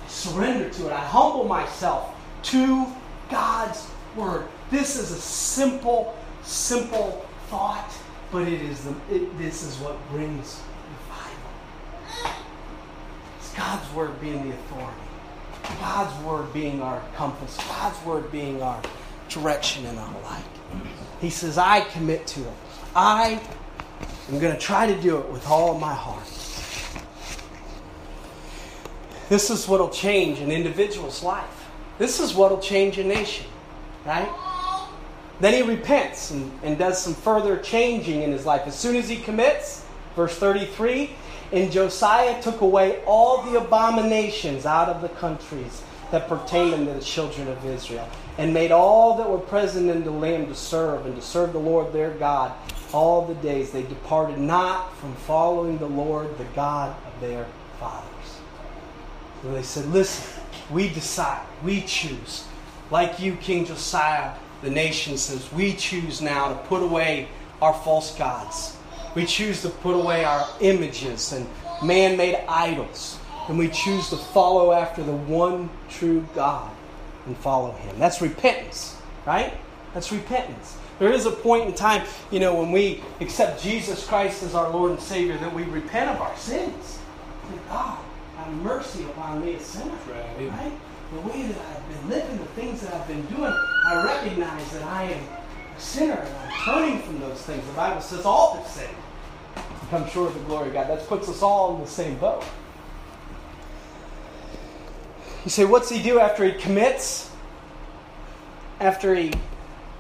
I 0.05 0.07
surrender 0.07 0.69
to 0.69 0.87
it. 0.87 0.93
I 0.93 0.99
humble 0.99 1.45
myself 1.45 2.15
to 2.43 2.87
God's 3.29 3.89
word. 4.15 4.45
This 4.69 4.95
is 4.95 5.11
a 5.11 5.19
simple, 5.19 6.17
simple 6.43 7.25
thought, 7.47 7.91
but 8.33 8.47
it 8.47 8.61
is 8.63 8.83
the, 8.83 8.95
it, 9.11 9.37
this 9.37 9.61
is 9.61 9.77
what 9.77 9.95
brings 10.09 10.59
revival. 10.89 12.33
It's 13.37 13.53
God's 13.53 13.93
word 13.93 14.19
being 14.19 14.49
the 14.49 14.55
authority. 14.55 14.97
God's 15.79 16.25
word 16.25 16.51
being 16.51 16.81
our 16.81 16.99
compass. 17.15 17.55
God's 17.57 18.03
word 18.03 18.31
being 18.31 18.61
our 18.63 18.81
direction 19.29 19.85
in 19.85 19.95
our 19.99 20.21
life. 20.23 20.47
He 21.21 21.29
says, 21.29 21.59
I 21.59 21.81
commit 21.81 22.25
to 22.27 22.41
it. 22.41 22.53
I 22.95 23.39
am 24.29 24.39
going 24.39 24.53
to 24.53 24.59
try 24.59 24.87
to 24.91 24.99
do 24.99 25.19
it 25.19 25.29
with 25.29 25.47
all 25.47 25.77
my 25.77 25.93
heart. 25.93 26.25
This 29.29 29.51
is 29.51 29.67
what 29.67 29.79
will 29.79 29.89
change 29.89 30.39
an 30.39 30.51
individual's 30.51 31.23
life. 31.23 31.69
This 31.99 32.19
is 32.19 32.33
what 32.33 32.49
will 32.49 32.59
change 32.59 32.97
a 32.97 33.03
nation, 33.03 33.45
right? 34.05 34.29
Then 35.43 35.55
he 35.55 35.61
repents 35.61 36.31
and, 36.31 36.49
and 36.63 36.77
does 36.77 37.03
some 37.03 37.13
further 37.13 37.57
changing 37.57 38.21
in 38.21 38.31
his 38.31 38.45
life. 38.45 38.61
As 38.65 38.79
soon 38.79 38.95
as 38.95 39.09
he 39.09 39.17
commits, 39.17 39.83
verse 40.15 40.37
33, 40.37 41.09
and 41.51 41.69
Josiah 41.69 42.41
took 42.41 42.61
away 42.61 43.03
all 43.05 43.41
the 43.41 43.59
abominations 43.59 44.65
out 44.65 44.87
of 44.87 45.01
the 45.01 45.09
countries 45.09 45.81
that 46.11 46.29
pertained 46.29 46.73
unto 46.75 46.93
the 46.93 47.01
children 47.01 47.49
of 47.49 47.65
Israel, 47.65 48.07
and 48.37 48.53
made 48.53 48.71
all 48.71 49.17
that 49.17 49.29
were 49.29 49.37
present 49.37 49.89
in 49.89 50.05
the 50.05 50.11
land 50.11 50.47
to 50.47 50.55
serve 50.55 51.05
and 51.05 51.17
to 51.17 51.21
serve 51.21 51.51
the 51.51 51.59
Lord 51.59 51.91
their 51.91 52.11
God 52.11 52.53
all 52.93 53.25
the 53.25 53.35
days. 53.35 53.69
They 53.69 53.83
departed 53.83 54.37
not 54.37 54.95
from 54.95 55.13
following 55.13 55.77
the 55.77 55.89
Lord, 55.89 56.37
the 56.37 56.45
God 56.55 56.95
of 57.05 57.19
their 57.19 57.45
fathers. 57.81 58.39
So 59.41 59.51
they 59.51 59.63
said, 59.63 59.87
Listen, 59.87 60.41
we 60.71 60.87
decide, 60.87 61.45
we 61.65 61.81
choose. 61.81 62.45
Like 62.89 63.19
you, 63.19 63.35
King 63.35 63.65
Josiah, 63.65 64.35
the 64.63 64.69
nation 64.69 65.17
says, 65.17 65.51
we 65.51 65.73
choose 65.73 66.21
now 66.21 66.49
to 66.49 66.55
put 66.67 66.81
away 66.81 67.27
our 67.61 67.73
false 67.73 68.15
gods. 68.15 68.77
We 69.15 69.25
choose 69.25 69.61
to 69.61 69.69
put 69.69 69.95
away 69.95 70.23
our 70.23 70.47
images 70.61 71.33
and 71.33 71.47
man 71.83 72.17
made 72.17 72.35
idols. 72.47 73.19
And 73.47 73.57
we 73.57 73.67
choose 73.67 74.09
to 74.09 74.17
follow 74.17 74.71
after 74.71 75.03
the 75.03 75.11
one 75.11 75.69
true 75.89 76.25
God 76.33 76.71
and 77.25 77.37
follow 77.37 77.73
Him. 77.73 77.99
That's 77.99 78.21
repentance, 78.21 78.97
right? 79.25 79.53
That's 79.93 80.11
repentance. 80.11 80.77
There 80.99 81.11
is 81.11 81.25
a 81.25 81.31
point 81.31 81.67
in 81.67 81.73
time, 81.73 82.07
you 82.31 82.39
know, 82.39 82.55
when 82.55 82.71
we 82.71 83.03
accept 83.19 83.61
Jesus 83.61 84.07
Christ 84.07 84.43
as 84.43 84.55
our 84.55 84.69
Lord 84.69 84.91
and 84.91 84.99
Savior, 84.99 85.37
that 85.37 85.53
we 85.53 85.63
repent 85.63 86.09
of 86.09 86.21
our 86.21 86.35
sins. 86.37 86.99
God, 87.67 87.97
have 88.37 88.53
mercy 88.53 89.03
upon 89.03 89.43
me, 89.43 89.55
a 89.55 89.59
sinner. 89.59 89.91
Right. 90.09 90.49
right? 90.49 90.71
The 91.13 91.29
way 91.29 91.43
that 91.43 91.57
I've 91.57 91.89
been 91.89 92.09
living, 92.09 92.37
the 92.37 92.45
things 92.45 92.81
that 92.81 92.93
I've 92.93 93.07
been 93.07 93.25
doing, 93.27 93.53
I 93.85 94.03
recognize 94.05 94.71
that 94.73 94.83
I 94.83 95.03
am 95.03 95.23
a 95.75 95.79
sinner 95.79 96.13
and 96.13 96.37
I'm 96.37 96.51
turning 96.65 96.99
from 97.01 97.19
those 97.19 97.41
things. 97.41 97.65
The 97.67 97.73
Bible 97.73 98.01
says 98.01 98.25
all 98.25 98.55
have 98.55 98.67
sinned 98.67 98.95
come 99.93 100.09
short 100.09 100.29
of 100.29 100.33
the 100.33 100.43
glory 100.45 100.69
of 100.69 100.73
God. 100.73 100.89
That 100.89 101.07
puts 101.07 101.29
us 101.29 101.43
all 101.43 101.75
in 101.75 101.81
the 101.81 101.87
same 101.87 102.17
boat. 102.17 102.43
You 105.43 105.51
say, 105.51 105.65
what's 105.65 105.89
he 105.89 106.01
do 106.01 106.19
after 106.19 106.45
he 106.45 106.53
commits? 106.53 107.29
After 108.79 109.13
he 109.13 109.33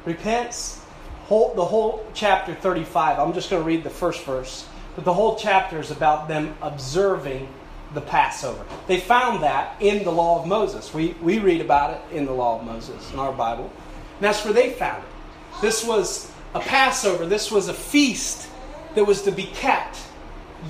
repents? 0.03 0.81
Whole, 1.25 1.53
the 1.53 1.65
whole 1.65 2.05
chapter 2.15 2.55
35, 2.55 3.19
I'm 3.19 3.33
just 3.33 3.51
going 3.51 3.61
to 3.61 3.67
read 3.67 3.83
the 3.83 3.89
first 3.91 4.23
verse, 4.23 4.67
but 4.95 5.05
the 5.05 5.13
whole 5.13 5.35
chapter 5.35 5.79
is 5.79 5.91
about 5.91 6.27
them 6.27 6.55
observing 6.61 7.47
the 7.93 8.01
Passover. 8.01 8.65
They 8.87 8.99
found 8.99 9.43
that 9.43 9.75
in 9.79 10.03
the 10.03 10.11
law 10.11 10.41
of 10.41 10.47
Moses. 10.47 10.93
We, 10.93 11.15
we 11.21 11.39
read 11.39 11.61
about 11.61 11.91
it 11.91 12.15
in 12.15 12.25
the 12.25 12.33
law 12.33 12.59
of 12.59 12.65
Moses 12.65 13.11
in 13.11 13.19
our 13.19 13.31
Bible. 13.31 13.65
And 13.65 14.21
that's 14.21 14.43
where 14.43 14.53
they 14.53 14.71
found 14.71 15.03
it. 15.03 15.61
This 15.61 15.83
was 15.83 16.31
a 16.55 16.59
Passover, 16.59 17.25
this 17.25 17.51
was 17.51 17.67
a 17.67 17.73
feast 17.73 18.49
that 18.95 19.05
was 19.05 19.23
to 19.23 19.31
be 19.31 19.43
kept 19.43 19.97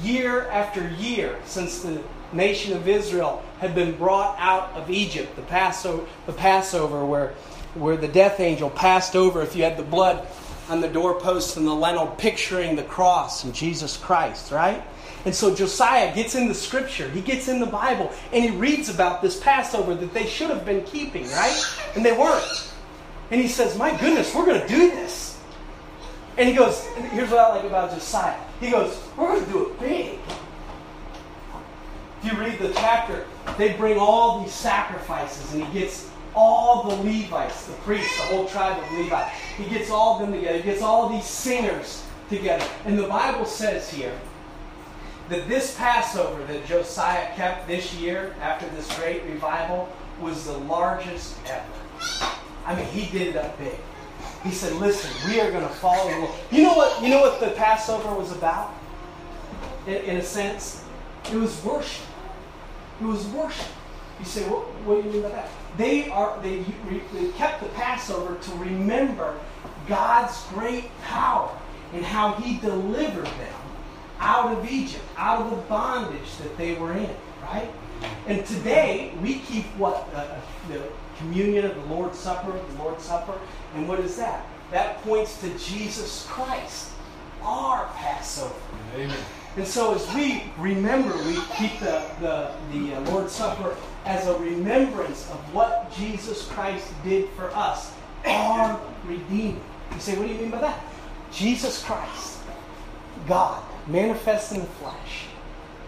year 0.02 0.48
after 0.48 0.88
year 0.92 1.38
since 1.46 1.82
the 1.82 2.02
nation 2.32 2.76
of 2.76 2.88
Israel 2.88 3.44
had 3.60 3.76
been 3.76 3.96
brought 3.96 4.36
out 4.40 4.72
of 4.72 4.90
Egypt. 4.90 5.36
The 5.36 5.42
Passover, 5.44 6.06
the 6.26 6.34
Passover 6.34 7.06
where, 7.06 7.34
where 7.76 7.98
the 7.98 8.08
death 8.08 8.40
angel 8.40 8.70
passed 8.70 9.16
over 9.16 9.42
if 9.42 9.56
you 9.56 9.64
had 9.64 9.78
the 9.78 9.84
blood 9.84 10.28
on 10.70 10.82
the 10.82 10.88
doorposts 10.88 11.58
and 11.58 11.68
the 11.68 11.74
lintel 11.74 12.08
picturing 12.08 12.76
the 12.76 12.84
cross 12.84 13.44
and 13.44 13.54
Jesus 13.54 13.98
Christ, 13.98 14.52
right? 14.52 14.84
And 15.26 15.34
so 15.34 15.56
Josiah 15.56 16.14
gets 16.14 16.36
in 16.36 16.48
the 16.48 16.54
scripture, 16.54 17.10
he 17.10 17.22
gets 17.22 17.48
in 17.48 17.60
the 17.60 17.66
Bible, 17.66 18.12
and 18.32 18.44
he 18.44 18.52
reads 18.52 18.90
about 18.90 19.22
this 19.22 19.40
Passover 19.40 19.96
that 19.96 20.14
they 20.14 20.26
should 20.26 20.50
have 20.50 20.66
been 20.66 20.84
keeping, 20.84 21.24
right? 21.32 21.78
And 21.96 22.06
they 22.06 22.12
weren't. 22.12 22.72
And 23.32 23.40
he 23.40 23.48
says, 23.48 23.78
My 23.78 23.98
goodness, 23.98 24.36
we're 24.36 24.46
going 24.46 24.62
to 24.62 24.68
do 24.68 24.90
this. 24.92 25.34
And 26.38 26.50
he 26.50 26.56
goes, 26.56 26.86
here's 27.12 27.30
what 27.30 27.40
I 27.40 27.56
like 27.56 27.66
about 27.66 27.92
Josiah. 27.92 28.40
He 28.60 28.72
goes, 28.72 29.00
we're 29.16 29.28
going 29.28 29.46
to 29.46 29.52
do 29.52 29.70
it 29.70 29.80
big. 29.80 30.20
If 32.22 32.32
you 32.32 32.40
read 32.40 32.58
the 32.58 32.74
chapter, 32.74 33.26
they 33.58 33.74
bring 33.74 33.98
all 33.98 34.42
these 34.42 34.54
sacrifices, 34.54 35.54
and 35.54 35.64
he 35.64 35.80
gets 35.80 36.10
all 36.36 36.84
the 36.84 36.96
Levites, 37.04 37.66
the 37.66 37.74
priests, 37.74 38.16
the 38.18 38.24
whole 38.24 38.48
tribe 38.48 38.82
of 38.82 38.92
Levi. 38.98 39.30
He 39.58 39.66
gets 39.66 39.90
all 39.90 40.16
of 40.16 40.22
them 40.22 40.34
together. 40.34 40.58
He 40.58 40.64
gets 40.64 40.82
all 40.82 41.10
these 41.10 41.26
singers 41.26 42.04
together. 42.30 42.66
And 42.86 42.98
the 42.98 43.08
Bible 43.08 43.46
says 43.46 43.90
here 43.90 44.20
that 45.30 45.48
this 45.48 45.76
Passover 45.78 46.44
that 46.46 46.66
Josiah 46.66 47.34
kept 47.36 47.68
this 47.68 47.94
year 47.96 48.36
after 48.42 48.68
this 48.76 48.94
great 48.98 49.24
revival 49.24 49.90
was 50.22 50.46
the 50.46 50.58
largest 50.58 51.36
ever. 51.46 52.32
I 52.66 52.76
mean, 52.76 52.86
he 52.86 53.12
did 53.18 53.30
it 53.30 53.36
up 53.36 53.58
big. 53.58 53.76
He 54.44 54.52
said, 54.52 54.74
"Listen, 54.74 55.12
we 55.30 55.40
are 55.40 55.52
going 55.52 55.68
to 55.68 55.74
follow 55.76 56.10
the 56.10 56.20
Lord." 56.20 56.32
You 56.52 56.64
know 56.64 56.74
what? 56.74 57.02
You 57.02 57.10
know 57.10 57.22
what 57.22 57.40
the 57.40 57.52
Passover 57.52 58.14
was 58.14 58.32
about? 58.32 58.74
In, 59.88 59.96
in 59.96 60.18
a 60.18 60.22
sense, 60.22 60.84
it 61.32 61.36
was 61.36 61.64
worship. 61.64 62.06
It 63.02 63.06
was 63.06 63.26
worship. 63.28 63.68
You 64.20 64.26
say, 64.26 64.44
"What, 64.50 64.68
what 64.86 65.02
do 65.02 65.08
you 65.08 65.14
mean 65.14 65.24
by 65.24 65.30
that?" 65.30 65.50
They 65.78 66.10
are 66.10 66.40
they, 66.42 66.64
they 67.14 67.30
kept 67.32 67.62
the 67.62 67.70
Passover 67.70 68.38
to 68.38 68.52
remember 68.56 69.40
God's 69.88 70.44
great 70.50 70.86
power 71.02 71.50
and 71.94 72.06
how 72.06 72.34
He 72.34 72.60
delivered 72.60 73.26
them 73.26 73.56
out 74.20 74.52
of 74.58 74.70
Egypt, 74.70 75.04
out 75.18 75.42
of 75.42 75.50
the 75.50 75.58
bondage 75.64 76.38
that 76.38 76.58
they 76.58 76.76
were 76.76 76.94
in. 76.94 77.16
Right? 77.42 77.70
And 78.28 78.46
today 78.46 79.14
we 79.22 79.40
keep 79.40 79.66
what 79.78 80.08
uh, 80.14 80.40
the 80.70 80.84
communion 81.18 81.66
of 81.66 81.76
the 81.76 81.94
Lord's 81.94 82.20
Supper, 82.20 82.52
the 82.52 82.84
Lord's 82.84 83.04
Supper. 83.04 83.40
And 83.76 83.88
what 83.88 84.00
is 84.00 84.16
that? 84.18 84.46
That 84.72 85.02
points 85.04 85.40
to 85.42 85.58
Jesus 85.58 86.26
Christ, 86.30 86.92
our 87.42 87.86
Passover. 87.96 88.54
Amen. 88.96 89.18
And 89.56 89.68
so 89.68 89.94
as 89.94 90.14
we 90.16 90.44
remember, 90.58 91.16
we 91.26 91.36
keep 91.56 91.80
the, 91.80 92.04
the, 92.20 92.52
the 92.72 92.96
uh, 92.96 93.02
Lord's 93.12 93.34
Supper 93.34 93.76
as 94.06 94.28
a 94.28 94.38
remembrance 94.40 95.30
of 95.30 95.38
what 95.54 95.94
Jesus 95.96 96.48
Christ 96.48 96.88
did 97.04 97.30
for 97.32 97.52
us, 97.54 97.92
our 98.26 98.80
Redeemer. 99.06 99.60
You 99.94 100.00
say, 100.00 100.18
what 100.18 100.28
do 100.28 100.34
you 100.34 100.40
mean 100.40 100.50
by 100.50 100.62
that? 100.62 100.84
Jesus 101.32 101.84
Christ, 101.84 102.40
God, 103.28 103.64
manifest 103.88 104.54
in 104.54 104.62
the 104.62 104.66
flesh, 104.66 105.26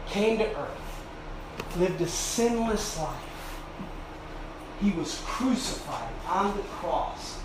came 0.07 0.37
to 0.37 0.45
earth, 0.45 1.77
lived 1.77 2.01
a 2.01 2.07
sinless 2.07 2.99
life, 2.99 3.25
he 4.81 4.91
was 4.91 5.21
crucified 5.25 6.11
on 6.27 6.55
the 6.55 6.63
cross 6.63 7.39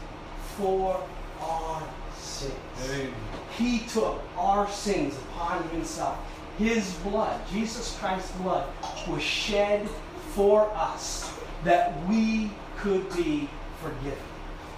for 0.57 1.03
our 1.41 1.83
sins. 2.41 2.55
Amen. 2.85 3.15
He 3.57 3.81
took 3.81 4.21
our 4.37 4.69
sins 4.71 5.15
upon 5.17 5.69
himself. 5.71 6.19
his 6.59 6.93
blood, 7.05 7.41
Jesus 7.51 7.97
Christ's 7.99 8.33
blood, 8.39 8.69
was 9.09 9.23
shed 9.23 9.89
for 10.35 10.71
us 10.75 11.33
that 11.65 12.07
we 12.07 12.51
could 12.79 13.09
be 13.17 13.49
forgiven, 13.83 14.19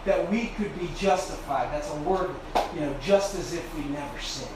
that 0.05 0.31
we 0.31 0.47
could 0.57 0.79
be 0.79 0.89
justified. 0.97 1.73
That's 1.73 1.91
a 1.91 1.97
word, 1.99 2.31
you 2.75 2.81
know, 2.81 2.95
just 3.03 3.35
as 3.35 3.53
if 3.53 3.77
we 3.77 3.85
never 3.85 4.21
sinned 4.21 4.51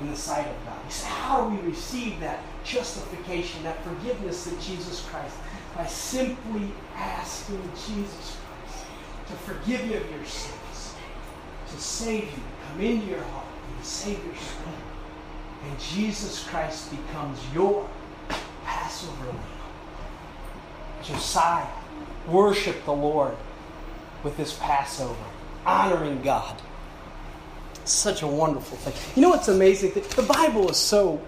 in 0.00 0.10
the 0.10 0.16
sight 0.16 0.46
of 0.46 0.64
God. 0.64 0.78
He 0.86 0.92
said, 0.92 1.08
How 1.08 1.48
do 1.48 1.56
we 1.56 1.68
receive 1.68 2.20
that 2.20 2.40
justification, 2.64 3.62
that 3.64 3.82
forgiveness 3.84 4.44
that 4.44 4.60
Jesus 4.60 5.06
Christ? 5.10 5.36
By 5.76 5.86
simply 5.86 6.70
asking 6.94 7.62
Jesus 7.86 8.36
Christ 8.36 8.84
to 9.28 9.32
forgive 9.34 9.86
you 9.86 9.96
of 9.98 10.10
your 10.10 10.24
sins, 10.24 10.57
to 11.72 11.80
save 11.80 12.24
you, 12.24 12.42
come 12.68 12.80
into 12.80 13.06
your 13.06 13.22
heart, 13.22 13.46
and 13.76 13.84
save 13.84 14.24
your 14.24 14.34
soul. 14.34 14.72
And 15.64 15.78
Jesus 15.80 16.46
Christ 16.48 16.90
becomes 16.90 17.38
your 17.52 17.88
Passover 18.64 19.26
lamb. 19.26 19.38
Josiah 21.02 21.66
worshiped 22.26 22.84
the 22.84 22.92
Lord 22.92 23.36
with 24.22 24.36
this 24.36 24.54
Passover, 24.60 25.14
honoring 25.64 26.22
God. 26.22 26.60
Such 27.84 28.22
a 28.22 28.26
wonderful 28.26 28.76
thing. 28.78 28.94
You 29.16 29.22
know 29.22 29.30
what's 29.30 29.48
amazing? 29.48 29.92
The 29.94 30.22
Bible 30.22 30.70
is 30.70 30.76
so 30.76 31.20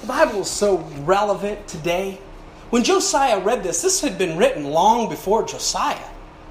the 0.00 0.06
Bible 0.06 0.40
is 0.40 0.50
so 0.50 0.78
relevant 1.00 1.68
today. 1.68 2.18
When 2.70 2.84
Josiah 2.84 3.40
read 3.40 3.62
this, 3.62 3.82
this 3.82 4.00
had 4.00 4.16
been 4.16 4.38
written 4.38 4.64
long 4.64 5.10
before 5.10 5.44
Josiah, 5.44 5.98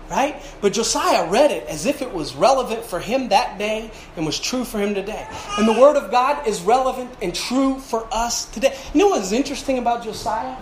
right? 0.09 0.41
But 0.61 0.73
Josiah 0.73 1.29
read 1.29 1.51
it 1.51 1.67
as 1.67 1.85
if 1.85 2.01
it 2.01 2.11
was 2.11 2.35
relevant 2.35 2.83
for 2.83 2.99
him 2.99 3.29
that 3.29 3.57
day 3.57 3.91
and 4.15 4.25
was 4.25 4.39
true 4.39 4.65
for 4.65 4.79
him 4.79 4.95
today. 4.95 5.27
And 5.57 5.67
the 5.67 5.79
Word 5.79 5.95
of 5.95 6.11
God 6.11 6.47
is 6.47 6.61
relevant 6.61 7.11
and 7.21 7.33
true 7.33 7.79
for 7.79 8.07
us 8.11 8.45
today. 8.45 8.75
You 8.93 8.99
know 8.99 9.09
what's 9.09 9.31
interesting 9.31 9.77
about 9.77 10.03
Josiah? 10.03 10.57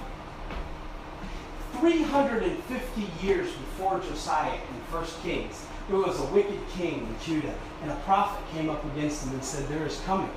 350 1.79 3.25
years 3.25 3.51
before 3.51 3.99
Josiah 3.99 4.55
in 4.55 4.93
1 4.93 5.05
Kings, 5.21 5.63
there 5.89 5.99
was 5.99 6.19
a 6.19 6.25
wicked 6.25 6.59
king 6.75 6.99
in 6.99 7.15
Judah, 7.23 7.55
and 7.81 7.91
a 7.91 7.95
prophet 7.97 8.43
came 8.51 8.69
up 8.69 8.83
against 8.93 9.25
him 9.25 9.33
and 9.33 9.43
said, 9.43 9.67
There 9.67 9.85
is 9.85 9.99
coming 10.01 10.29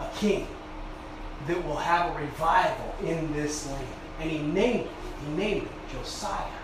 a 0.00 0.08
king 0.16 0.48
that 1.46 1.64
will 1.64 1.76
have 1.76 2.14
a 2.14 2.18
revival 2.18 2.94
in 3.04 3.32
this 3.32 3.66
land. 3.68 3.86
And 4.20 4.30
he 4.30 4.38
named 4.38 4.86
it, 4.86 4.90
he 5.24 5.36
named 5.36 5.62
it 5.62 5.92
Josiah. 5.92 6.57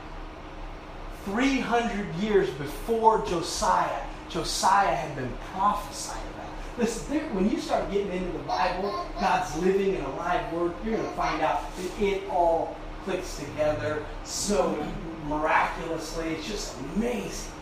300 1.24 2.14
years 2.16 2.50
before 2.50 3.24
Josiah, 3.26 4.02
Josiah 4.28 4.94
had 4.94 5.16
been 5.16 5.32
prophesied 5.52 6.22
about. 6.34 6.50
Listen, 6.76 7.34
when 7.34 7.50
you 7.50 7.60
start 7.60 7.90
getting 7.90 8.10
into 8.12 8.32
the 8.32 8.44
Bible, 8.44 9.06
God's 9.20 9.56
living 9.58 9.94
and 9.94 10.04
alive 10.06 10.52
word, 10.52 10.72
you're 10.84 10.96
going 10.96 11.08
to 11.08 11.16
find 11.16 11.40
out 11.40 11.62
that 11.76 12.02
it 12.02 12.28
all 12.28 12.76
clicks 13.04 13.38
together 13.38 14.04
so 14.24 14.86
miraculously. 15.28 16.30
It's 16.30 16.46
just 16.46 16.76
amazing. 16.96 17.52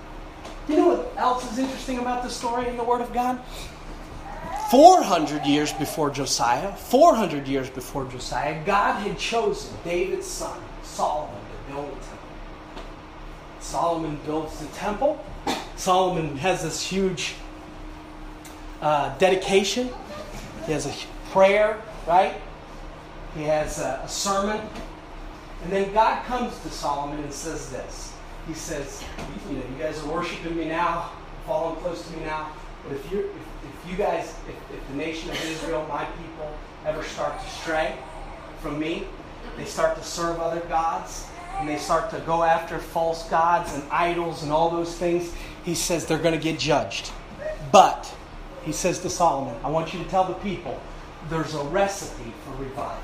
You 0.69 0.77
know 0.77 0.89
what 0.89 1.13
else 1.17 1.51
is 1.53 1.59
interesting 1.59 1.99
about 1.99 2.23
the 2.23 2.31
story 2.31 2.69
in 2.69 2.77
the 2.77 2.85
Word 2.85 3.01
of 3.01 3.13
God? 3.13 3.41
400 4.71 5.45
years 5.45 5.73
before 5.73 6.11
Josiah, 6.11 6.73
400 6.73 7.47
years 7.47 7.69
before 7.69 8.07
Josiah, 8.07 8.65
God 8.65 8.95
had 9.01 9.19
chosen 9.19 9.77
David's 9.85 10.27
son, 10.27 10.59
Solomon, 10.83 11.35
to 11.35 11.73
build 11.73 11.89
a 11.89 11.91
temple. 11.91 12.19
Solomon 13.73 14.21
builds 14.27 14.61
the 14.61 14.67
temple. 14.77 15.25
Solomon 15.77 16.37
has 16.37 16.63
this 16.63 16.87
huge 16.87 17.37
uh, 18.83 19.17
dedication. 19.17 19.89
He 20.67 20.73
has 20.73 20.85
a 20.85 20.93
prayer, 21.31 21.81
right? 22.07 22.35
He 23.35 23.45
has 23.45 23.79
a, 23.79 24.03
a 24.05 24.09
sermon. 24.09 24.61
And 25.63 25.73
then 25.73 25.91
God 25.95 26.23
comes 26.27 26.59
to 26.61 26.69
Solomon 26.69 27.25
and 27.25 27.33
says 27.33 27.71
this. 27.71 28.13
He 28.47 28.53
says, 28.53 29.03
you 29.49 29.57
know, 29.57 29.63
you 29.65 29.83
guys 29.83 29.99
are 30.05 30.13
worshiping 30.13 30.55
me 30.55 30.67
now, 30.67 31.11
following 31.47 31.81
close 31.81 32.07
to 32.07 32.17
me 32.19 32.25
now. 32.27 32.53
But 32.87 32.97
if 32.97 33.11
you 33.11 33.21
if, 33.21 33.85
if 33.87 33.91
you 33.91 33.97
guys, 33.97 34.35
if, 34.51 34.77
if 34.77 34.87
the 34.89 34.97
nation 34.97 35.31
of 35.31 35.43
Israel, 35.47 35.87
my 35.89 36.05
people, 36.05 36.53
ever 36.85 37.03
start 37.05 37.43
to 37.43 37.49
stray 37.49 37.97
from 38.61 38.79
me, 38.79 39.07
they 39.57 39.65
start 39.65 39.97
to 39.97 40.05
serve 40.05 40.41
other 40.41 40.61
gods, 40.69 41.27
and 41.63 41.69
they 41.69 41.79
start 41.79 42.11
to 42.11 42.19
go 42.27 42.43
after 42.43 42.77
false 42.81 43.29
gods 43.31 43.73
and 43.73 43.85
idols 43.89 44.43
and 44.43 44.51
all 44.51 44.69
those 44.69 44.97
things, 44.97 45.33
he 45.65 45.77
says 45.77 46.07
they're 46.07 46.19
going 46.19 46.35
to 46.35 46.41
get 46.41 46.59
judged. 46.59 47.13
But 47.71 48.13
he 48.65 48.73
says 48.73 48.99
to 49.03 49.09
Solomon, 49.09 49.55
I 49.63 49.71
want 49.71 49.95
you 49.95 50.03
to 50.03 50.11
tell 50.11 50.25
the 50.25 50.35
people 50.35 50.81
there's 51.31 51.55
a 51.55 51.63
recipe 51.63 52.33
for 52.45 52.61
revival. 52.61 52.99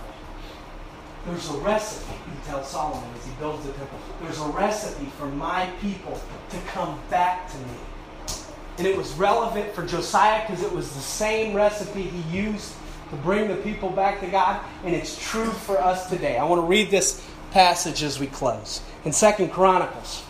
There's 1.24 1.48
a 1.50 1.58
recipe, 1.58 2.16
he 2.16 2.50
tells 2.50 2.68
Solomon 2.68 3.08
as 3.16 3.26
he 3.26 3.32
builds 3.38 3.64
the 3.64 3.72
temple. 3.74 4.00
There's 4.22 4.40
a 4.40 4.48
recipe 4.48 5.06
for 5.16 5.26
my 5.26 5.70
people 5.80 6.20
to 6.50 6.56
come 6.72 6.98
back 7.10 7.48
to 7.52 7.58
me. 7.58 8.34
And 8.78 8.88
it 8.88 8.96
was 8.96 9.12
relevant 9.12 9.72
for 9.72 9.86
Josiah 9.86 10.44
because 10.48 10.64
it 10.64 10.72
was 10.72 10.92
the 10.94 11.00
same 11.00 11.54
recipe 11.54 12.02
he 12.02 12.36
used 12.36 12.74
to 13.10 13.16
bring 13.18 13.46
the 13.46 13.56
people 13.56 13.90
back 13.90 14.18
to 14.20 14.26
God. 14.26 14.60
And 14.84 14.96
it's 14.96 15.16
true 15.30 15.50
for 15.50 15.78
us 15.78 16.10
today. 16.10 16.38
I 16.38 16.44
want 16.44 16.60
to 16.60 16.66
read 16.66 16.90
this 16.90 17.24
passage 17.50 18.02
as 18.02 18.18
we 18.18 18.26
close. 18.26 18.82
In 19.04 19.12
Second 19.12 19.50
Chronicles, 19.50 20.24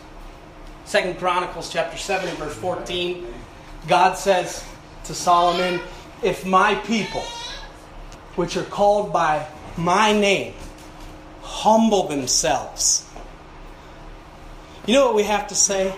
Second 0.85 1.19
Chronicles 1.19 1.71
chapter 1.71 1.99
7 1.99 2.29
and 2.29 2.39
verse 2.39 2.55
14, 2.55 3.27
God 3.87 4.15
says 4.15 4.65
to 5.05 5.15
Solomon, 5.15 5.81
If 6.23 6.47
my 6.47 6.75
people, 6.77 7.23
which 8.37 8.57
are 8.57 8.65
called 8.65 9.13
by 9.13 9.47
my 9.77 10.13
name, 10.13 10.55
humble 11.43 12.09
themselves. 12.09 13.07
You 14.87 14.95
know 14.95 15.07
what 15.07 15.15
we 15.15 15.25
have 15.25 15.49
to 15.49 15.55
say? 15.55 15.95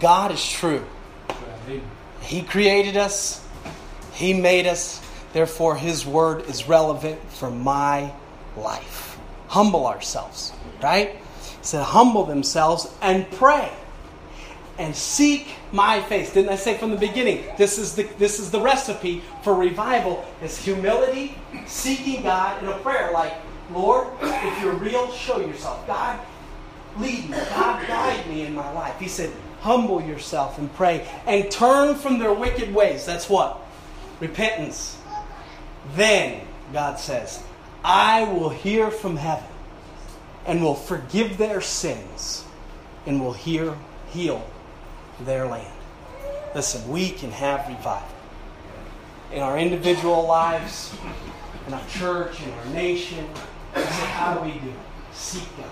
God 0.00 0.32
is 0.32 0.44
true. 0.44 0.84
He 2.20 2.42
created 2.42 2.96
us, 2.96 3.46
He 4.14 4.32
made 4.32 4.66
us, 4.66 5.00
therefore, 5.32 5.76
His 5.76 6.04
word 6.04 6.48
is 6.48 6.66
relevant 6.66 7.20
for 7.30 7.50
my 7.50 8.12
life. 8.56 9.03
Humble 9.54 9.86
ourselves, 9.86 10.52
right? 10.82 11.10
He 11.10 11.62
said, 11.62 11.84
humble 11.84 12.24
themselves 12.24 12.92
and 13.00 13.30
pray 13.30 13.70
and 14.78 14.96
seek 14.96 15.46
my 15.70 16.02
face. 16.02 16.32
Didn't 16.32 16.50
I 16.50 16.56
say 16.56 16.76
from 16.76 16.90
the 16.90 16.96
beginning? 16.96 17.44
This 17.56 17.78
is 17.78 17.94
the, 17.94 18.02
this 18.18 18.40
is 18.40 18.50
the 18.50 18.60
recipe 18.60 19.22
for 19.44 19.54
revival 19.54 20.24
is 20.42 20.58
humility, 20.58 21.38
seeking 21.66 22.24
God 22.24 22.60
in 22.64 22.68
a 22.68 22.78
prayer 22.78 23.12
like, 23.12 23.32
Lord, 23.70 24.08
if 24.20 24.60
you're 24.60 24.74
real, 24.74 25.12
show 25.12 25.38
yourself. 25.38 25.86
God, 25.86 26.18
lead 26.98 27.30
me. 27.30 27.36
God, 27.36 27.86
guide 27.86 28.26
me 28.28 28.42
in 28.42 28.56
my 28.56 28.72
life. 28.72 28.98
He 28.98 29.06
said, 29.06 29.32
humble 29.60 30.02
yourself 30.02 30.58
and 30.58 30.74
pray 30.74 31.06
and 31.28 31.48
turn 31.48 31.94
from 31.94 32.18
their 32.18 32.32
wicked 32.32 32.74
ways. 32.74 33.06
That's 33.06 33.30
what? 33.30 33.60
Repentance. 34.18 34.98
Then, 35.94 36.40
God 36.72 36.98
says, 36.98 37.40
I 37.84 38.24
will 38.24 38.48
hear 38.48 38.90
from 38.90 39.16
heaven 39.16 39.48
and 40.46 40.62
will 40.62 40.74
forgive 40.74 41.36
their 41.36 41.60
sins 41.60 42.44
and 43.06 43.20
will 43.20 43.34
hear, 43.34 43.76
heal 44.08 44.48
their 45.20 45.46
land. 45.46 45.72
Listen, 46.54 46.88
we 46.88 47.10
can 47.10 47.30
have 47.30 47.68
revival 47.68 48.08
in 49.32 49.42
our 49.42 49.58
individual 49.58 50.26
lives, 50.26 50.94
in 51.66 51.74
our 51.74 51.86
church, 51.88 52.40
in 52.40 52.50
our 52.52 52.66
nation, 52.66 53.28
how 53.74 54.34
do 54.34 54.40
we 54.44 54.52
do 54.52 54.68
it? 54.68 54.76
Seek 55.12 55.44
God. 55.56 55.66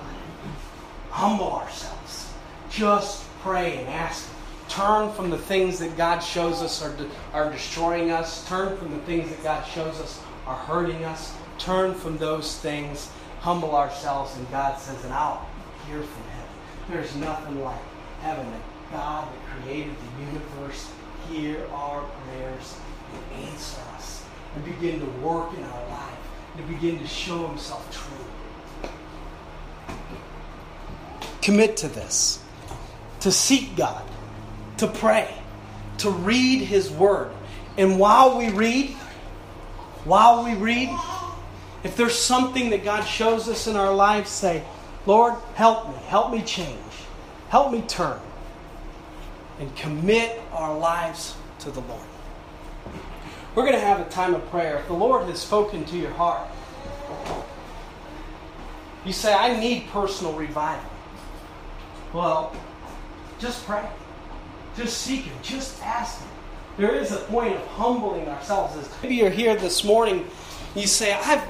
Humble 1.10 1.52
ourselves. 1.52 2.32
Just 2.70 3.24
pray 3.40 3.78
and 3.78 3.88
ask 3.88 4.28
Turn 4.68 5.12
from 5.12 5.28
the 5.28 5.36
things 5.36 5.78
that 5.80 5.98
God 5.98 6.20
shows 6.20 6.62
us 6.62 6.82
are, 6.82 6.96
de- 6.96 7.10
are 7.34 7.52
destroying 7.52 8.10
us. 8.10 8.48
Turn 8.48 8.74
from 8.78 8.90
the 8.90 9.00
things 9.00 9.28
that 9.28 9.42
God 9.42 9.64
shows 9.64 10.00
us 10.00 10.18
are 10.46 10.56
hurting 10.56 11.04
us. 11.04 11.34
Turn 11.62 11.94
from 11.94 12.18
those 12.18 12.58
things. 12.58 13.10
Humble 13.40 13.74
ourselves, 13.74 14.36
and 14.36 14.50
God 14.50 14.78
says, 14.78 15.04
and 15.04 15.12
I'll 15.12 15.46
hear 15.88 16.00
from 16.02 16.22
heaven. 16.30 16.50
There's 16.90 17.16
nothing 17.16 17.62
like 17.62 17.80
heaven 18.20 18.46
that 18.50 18.92
God 18.92 19.28
that 19.32 19.62
created 19.62 19.94
the 19.96 20.24
universe 20.26 20.90
hear 21.28 21.66
our 21.72 22.02
prayers 22.02 22.76
and 23.12 23.44
answer 23.46 23.80
us 23.94 24.24
and 24.54 24.64
begin 24.64 25.00
to 25.00 25.06
work 25.20 25.56
in 25.56 25.62
our 25.64 25.88
lives 25.88 26.22
to 26.56 26.62
begin 26.64 26.98
to 26.98 27.06
show 27.06 27.46
himself 27.48 27.90
true. 27.90 28.90
Commit 31.40 31.76
to 31.78 31.88
this, 31.88 32.42
to 33.20 33.32
seek 33.32 33.74
God, 33.76 34.04
to 34.76 34.86
pray, 34.86 35.32
to 35.98 36.10
read 36.10 36.62
his 36.62 36.90
word. 36.90 37.30
And 37.78 37.98
while 37.98 38.36
we 38.36 38.50
read, 38.50 38.90
while 40.04 40.44
we 40.44 40.54
read, 40.54 40.90
if 41.84 41.96
there's 41.96 42.16
something 42.16 42.70
that 42.70 42.84
God 42.84 43.02
shows 43.02 43.48
us 43.48 43.66
in 43.66 43.76
our 43.76 43.94
lives, 43.94 44.30
say, 44.30 44.62
Lord, 45.06 45.34
help 45.54 45.88
me, 45.88 45.94
help 46.06 46.32
me 46.32 46.42
change, 46.42 46.78
help 47.48 47.72
me 47.72 47.82
turn, 47.82 48.20
and 49.58 49.74
commit 49.74 50.40
our 50.52 50.76
lives 50.78 51.34
to 51.60 51.70
the 51.70 51.80
Lord. 51.80 52.02
We're 53.54 53.64
going 53.64 53.74
to 53.74 53.80
have 53.80 54.00
a 54.00 54.08
time 54.10 54.34
of 54.34 54.48
prayer. 54.50 54.78
If 54.78 54.86
the 54.86 54.94
Lord 54.94 55.26
has 55.26 55.40
spoken 55.40 55.84
to 55.86 55.98
your 55.98 56.12
heart, 56.12 56.48
you 59.04 59.12
say, 59.12 59.34
I 59.34 59.58
need 59.58 59.88
personal 59.88 60.32
revival. 60.34 60.88
Well, 62.12 62.54
just 63.38 63.66
pray. 63.66 63.86
Just 64.76 64.98
seek 64.98 65.24
Him. 65.24 65.36
Just 65.42 65.82
ask 65.82 66.20
Him. 66.20 66.28
There 66.78 66.94
is 66.94 67.12
a 67.12 67.16
point 67.16 67.54
of 67.54 67.66
humbling 67.66 68.28
ourselves. 68.28 68.88
Maybe 69.02 69.16
you're 69.16 69.30
here 69.30 69.56
this 69.56 69.84
morning, 69.84 70.26
you 70.74 70.86
say, 70.86 71.12
I've 71.12 71.46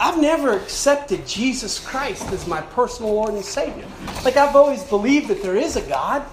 I've 0.00 0.18
never 0.18 0.56
accepted 0.56 1.26
Jesus 1.26 1.78
Christ 1.78 2.26
as 2.32 2.46
my 2.46 2.62
personal 2.62 3.12
Lord 3.12 3.34
and 3.34 3.44
Savior. 3.44 3.84
Like 4.24 4.38
I've 4.38 4.56
always 4.56 4.82
believed 4.84 5.28
that 5.28 5.42
there 5.42 5.56
is 5.56 5.76
a 5.76 5.82
God. 5.82 6.24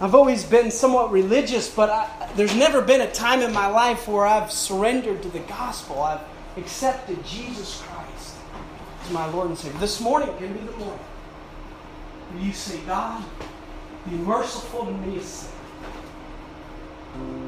I've 0.00 0.16
always 0.16 0.44
been 0.44 0.72
somewhat 0.72 1.12
religious, 1.12 1.72
but 1.72 1.90
I, 1.90 2.28
there's 2.34 2.56
never 2.56 2.82
been 2.82 3.02
a 3.02 3.10
time 3.12 3.40
in 3.40 3.52
my 3.52 3.68
life 3.68 4.08
where 4.08 4.26
I've 4.26 4.50
surrendered 4.50 5.22
to 5.22 5.28
the 5.28 5.38
gospel. 5.38 6.02
I've 6.02 6.20
accepted 6.56 7.24
Jesus 7.24 7.80
Christ 7.82 8.34
as 9.04 9.12
my 9.12 9.26
Lord 9.30 9.48
and 9.50 9.56
Savior. 9.56 9.78
This 9.78 10.00
morning 10.00 10.28
can 10.36 10.52
be 10.52 10.58
the 10.58 10.76
morning 10.76 10.98
where 12.32 12.44
you 12.44 12.52
say, 12.52 12.80
God, 12.80 13.22
be 14.10 14.16
merciful 14.16 14.86
to 14.86 14.92
me, 14.92 15.18
a 15.18 15.22
sinner. 15.22 15.52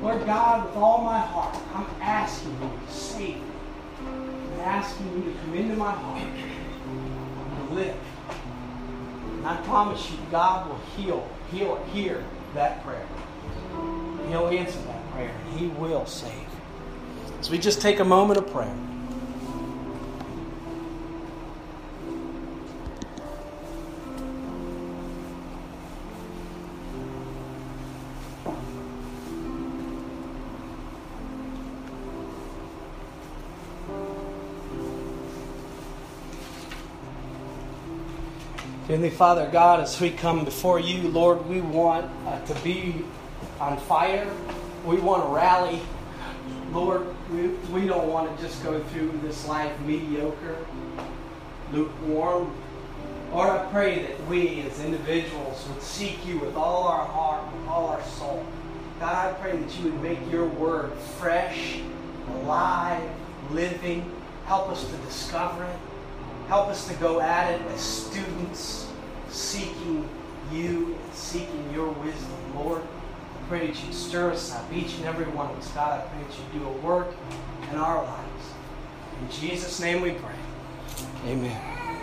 Lord 0.01 0.25
God, 0.25 0.65
with 0.65 0.77
all 0.77 1.03
my 1.03 1.19
heart, 1.19 1.57
I'm 1.75 1.87
asking 2.01 2.53
you 2.53 2.87
to 2.87 2.93
save 2.93 3.37
me. 3.37 3.58
Asking 4.61 5.07
you 5.17 5.33
to 5.33 5.39
come 5.39 5.55
into 5.55 5.77
my 5.77 5.93
heart 5.93 6.23
and 6.23 7.71
live. 7.75 7.97
And 9.39 9.47
I 9.47 9.57
promise 9.63 10.11
you, 10.11 10.19
God 10.31 10.69
will 10.69 10.81
heal, 10.97 11.29
heal, 11.51 11.83
hear 11.93 12.23
that 12.55 12.85
prayer. 12.85 13.07
He'll 14.29 14.49
answer 14.49 14.79
that 14.83 15.11
prayer, 15.13 15.33
He 15.57 15.69
will 15.69 16.05
save. 16.07 16.33
So 17.41 17.53
we 17.53 17.59
just 17.59 17.81
take 17.81 18.01
a 18.01 18.05
moment 18.05 18.39
of 18.39 18.51
prayer. 18.53 18.75
Heavenly 38.89 39.11
Father 39.11 39.47
God, 39.53 39.81
as 39.81 40.01
we 40.01 40.11
come 40.11 40.47
before 40.47 40.81
you, 40.81 41.09
Lord, 41.09 41.47
we 41.47 41.61
want 41.61 42.11
uh, 42.27 42.43
to 42.47 42.55
be 42.65 43.05
on 43.61 43.77
fire. 43.77 44.27
We 44.87 44.97
want 44.97 45.25
to 45.25 45.29
rally. 45.29 45.83
Lord, 46.73 47.07
we, 47.31 47.49
we 47.71 47.87
don't 47.87 48.09
want 48.09 48.35
to 48.35 48.43
just 48.43 48.65
go 48.65 48.83
through 48.85 49.21
this 49.23 49.47
life 49.47 49.79
mediocre, 49.81 50.57
lukewarm. 51.71 52.51
Lord, 53.31 53.51
I 53.51 53.71
pray 53.71 54.01
that 54.01 54.27
we 54.27 54.63
as 54.63 54.83
individuals 54.83 55.69
would 55.69 55.83
seek 55.83 56.27
you 56.27 56.39
with 56.39 56.57
all 56.57 56.85
our 56.85 57.05
heart, 57.05 57.45
with 57.55 57.69
all 57.69 57.89
our 57.89 58.03
soul. 58.05 58.43
God, 59.01 59.35
I 59.35 59.39
pray 59.39 59.55
that 59.55 59.79
you 59.79 59.91
would 59.91 60.03
make 60.03 60.33
your 60.33 60.47
word 60.47 60.95
fresh, 61.19 61.79
alive, 62.37 63.07
living. 63.51 64.11
Help 64.47 64.71
us 64.71 64.89
to 64.89 64.97
discover 64.97 65.65
it. 65.65 65.77
Help 66.49 66.69
us 66.69 66.89
to 66.89 66.95
go 66.95 67.21
at 67.21 67.53
it 67.53 67.61
as 67.73 67.81
students 67.81 68.91
seeking 69.29 70.09
you 70.51 70.99
and 70.99 71.15
seeking 71.15 71.71
your 71.75 71.91
wisdom, 71.91 72.57
Lord. 72.57 72.81
I 72.83 73.49
pray 73.49 73.67
that 73.67 73.85
you 73.85 73.93
stir 73.93 74.31
us 74.31 74.55
up, 74.55 74.65
each 74.73 74.97
and 74.97 75.05
every 75.05 75.27
one 75.27 75.51
of 75.51 75.59
us. 75.59 75.71
God, 75.73 76.01
I 76.01 76.07
pray 76.09 76.23
that 76.23 76.55
you 76.55 76.61
do 76.61 76.67
a 76.67 76.73
work 76.79 77.15
in 77.71 77.77
our 77.77 78.03
lives. 78.03 78.45
In 79.21 79.31
Jesus' 79.31 79.79
name 79.79 80.01
we 80.01 80.13
pray. 80.13 80.35
Amen. 81.27 82.03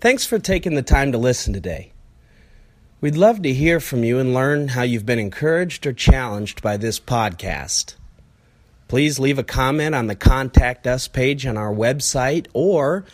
Thanks 0.00 0.24
for 0.24 0.38
taking 0.38 0.76
the 0.76 0.82
time 0.82 1.12
to 1.12 1.18
listen 1.18 1.52
today. 1.52 1.92
We'd 3.02 3.16
love 3.16 3.42
to 3.42 3.52
hear 3.52 3.80
from 3.80 4.02
you 4.02 4.18
and 4.18 4.32
learn 4.32 4.68
how 4.68 4.80
you've 4.80 5.04
been 5.04 5.18
encouraged 5.18 5.86
or 5.86 5.92
challenged 5.92 6.62
by 6.62 6.78
this 6.78 6.98
podcast. 6.98 7.96
Please 8.94 9.18
leave 9.18 9.40
a 9.40 9.42
comment 9.42 9.92
on 9.92 10.06
the 10.06 10.14
Contact 10.14 10.86
Us 10.86 11.08
page 11.08 11.46
on 11.46 11.56
our 11.56 11.74
website, 11.74 12.46
or 12.52 13.04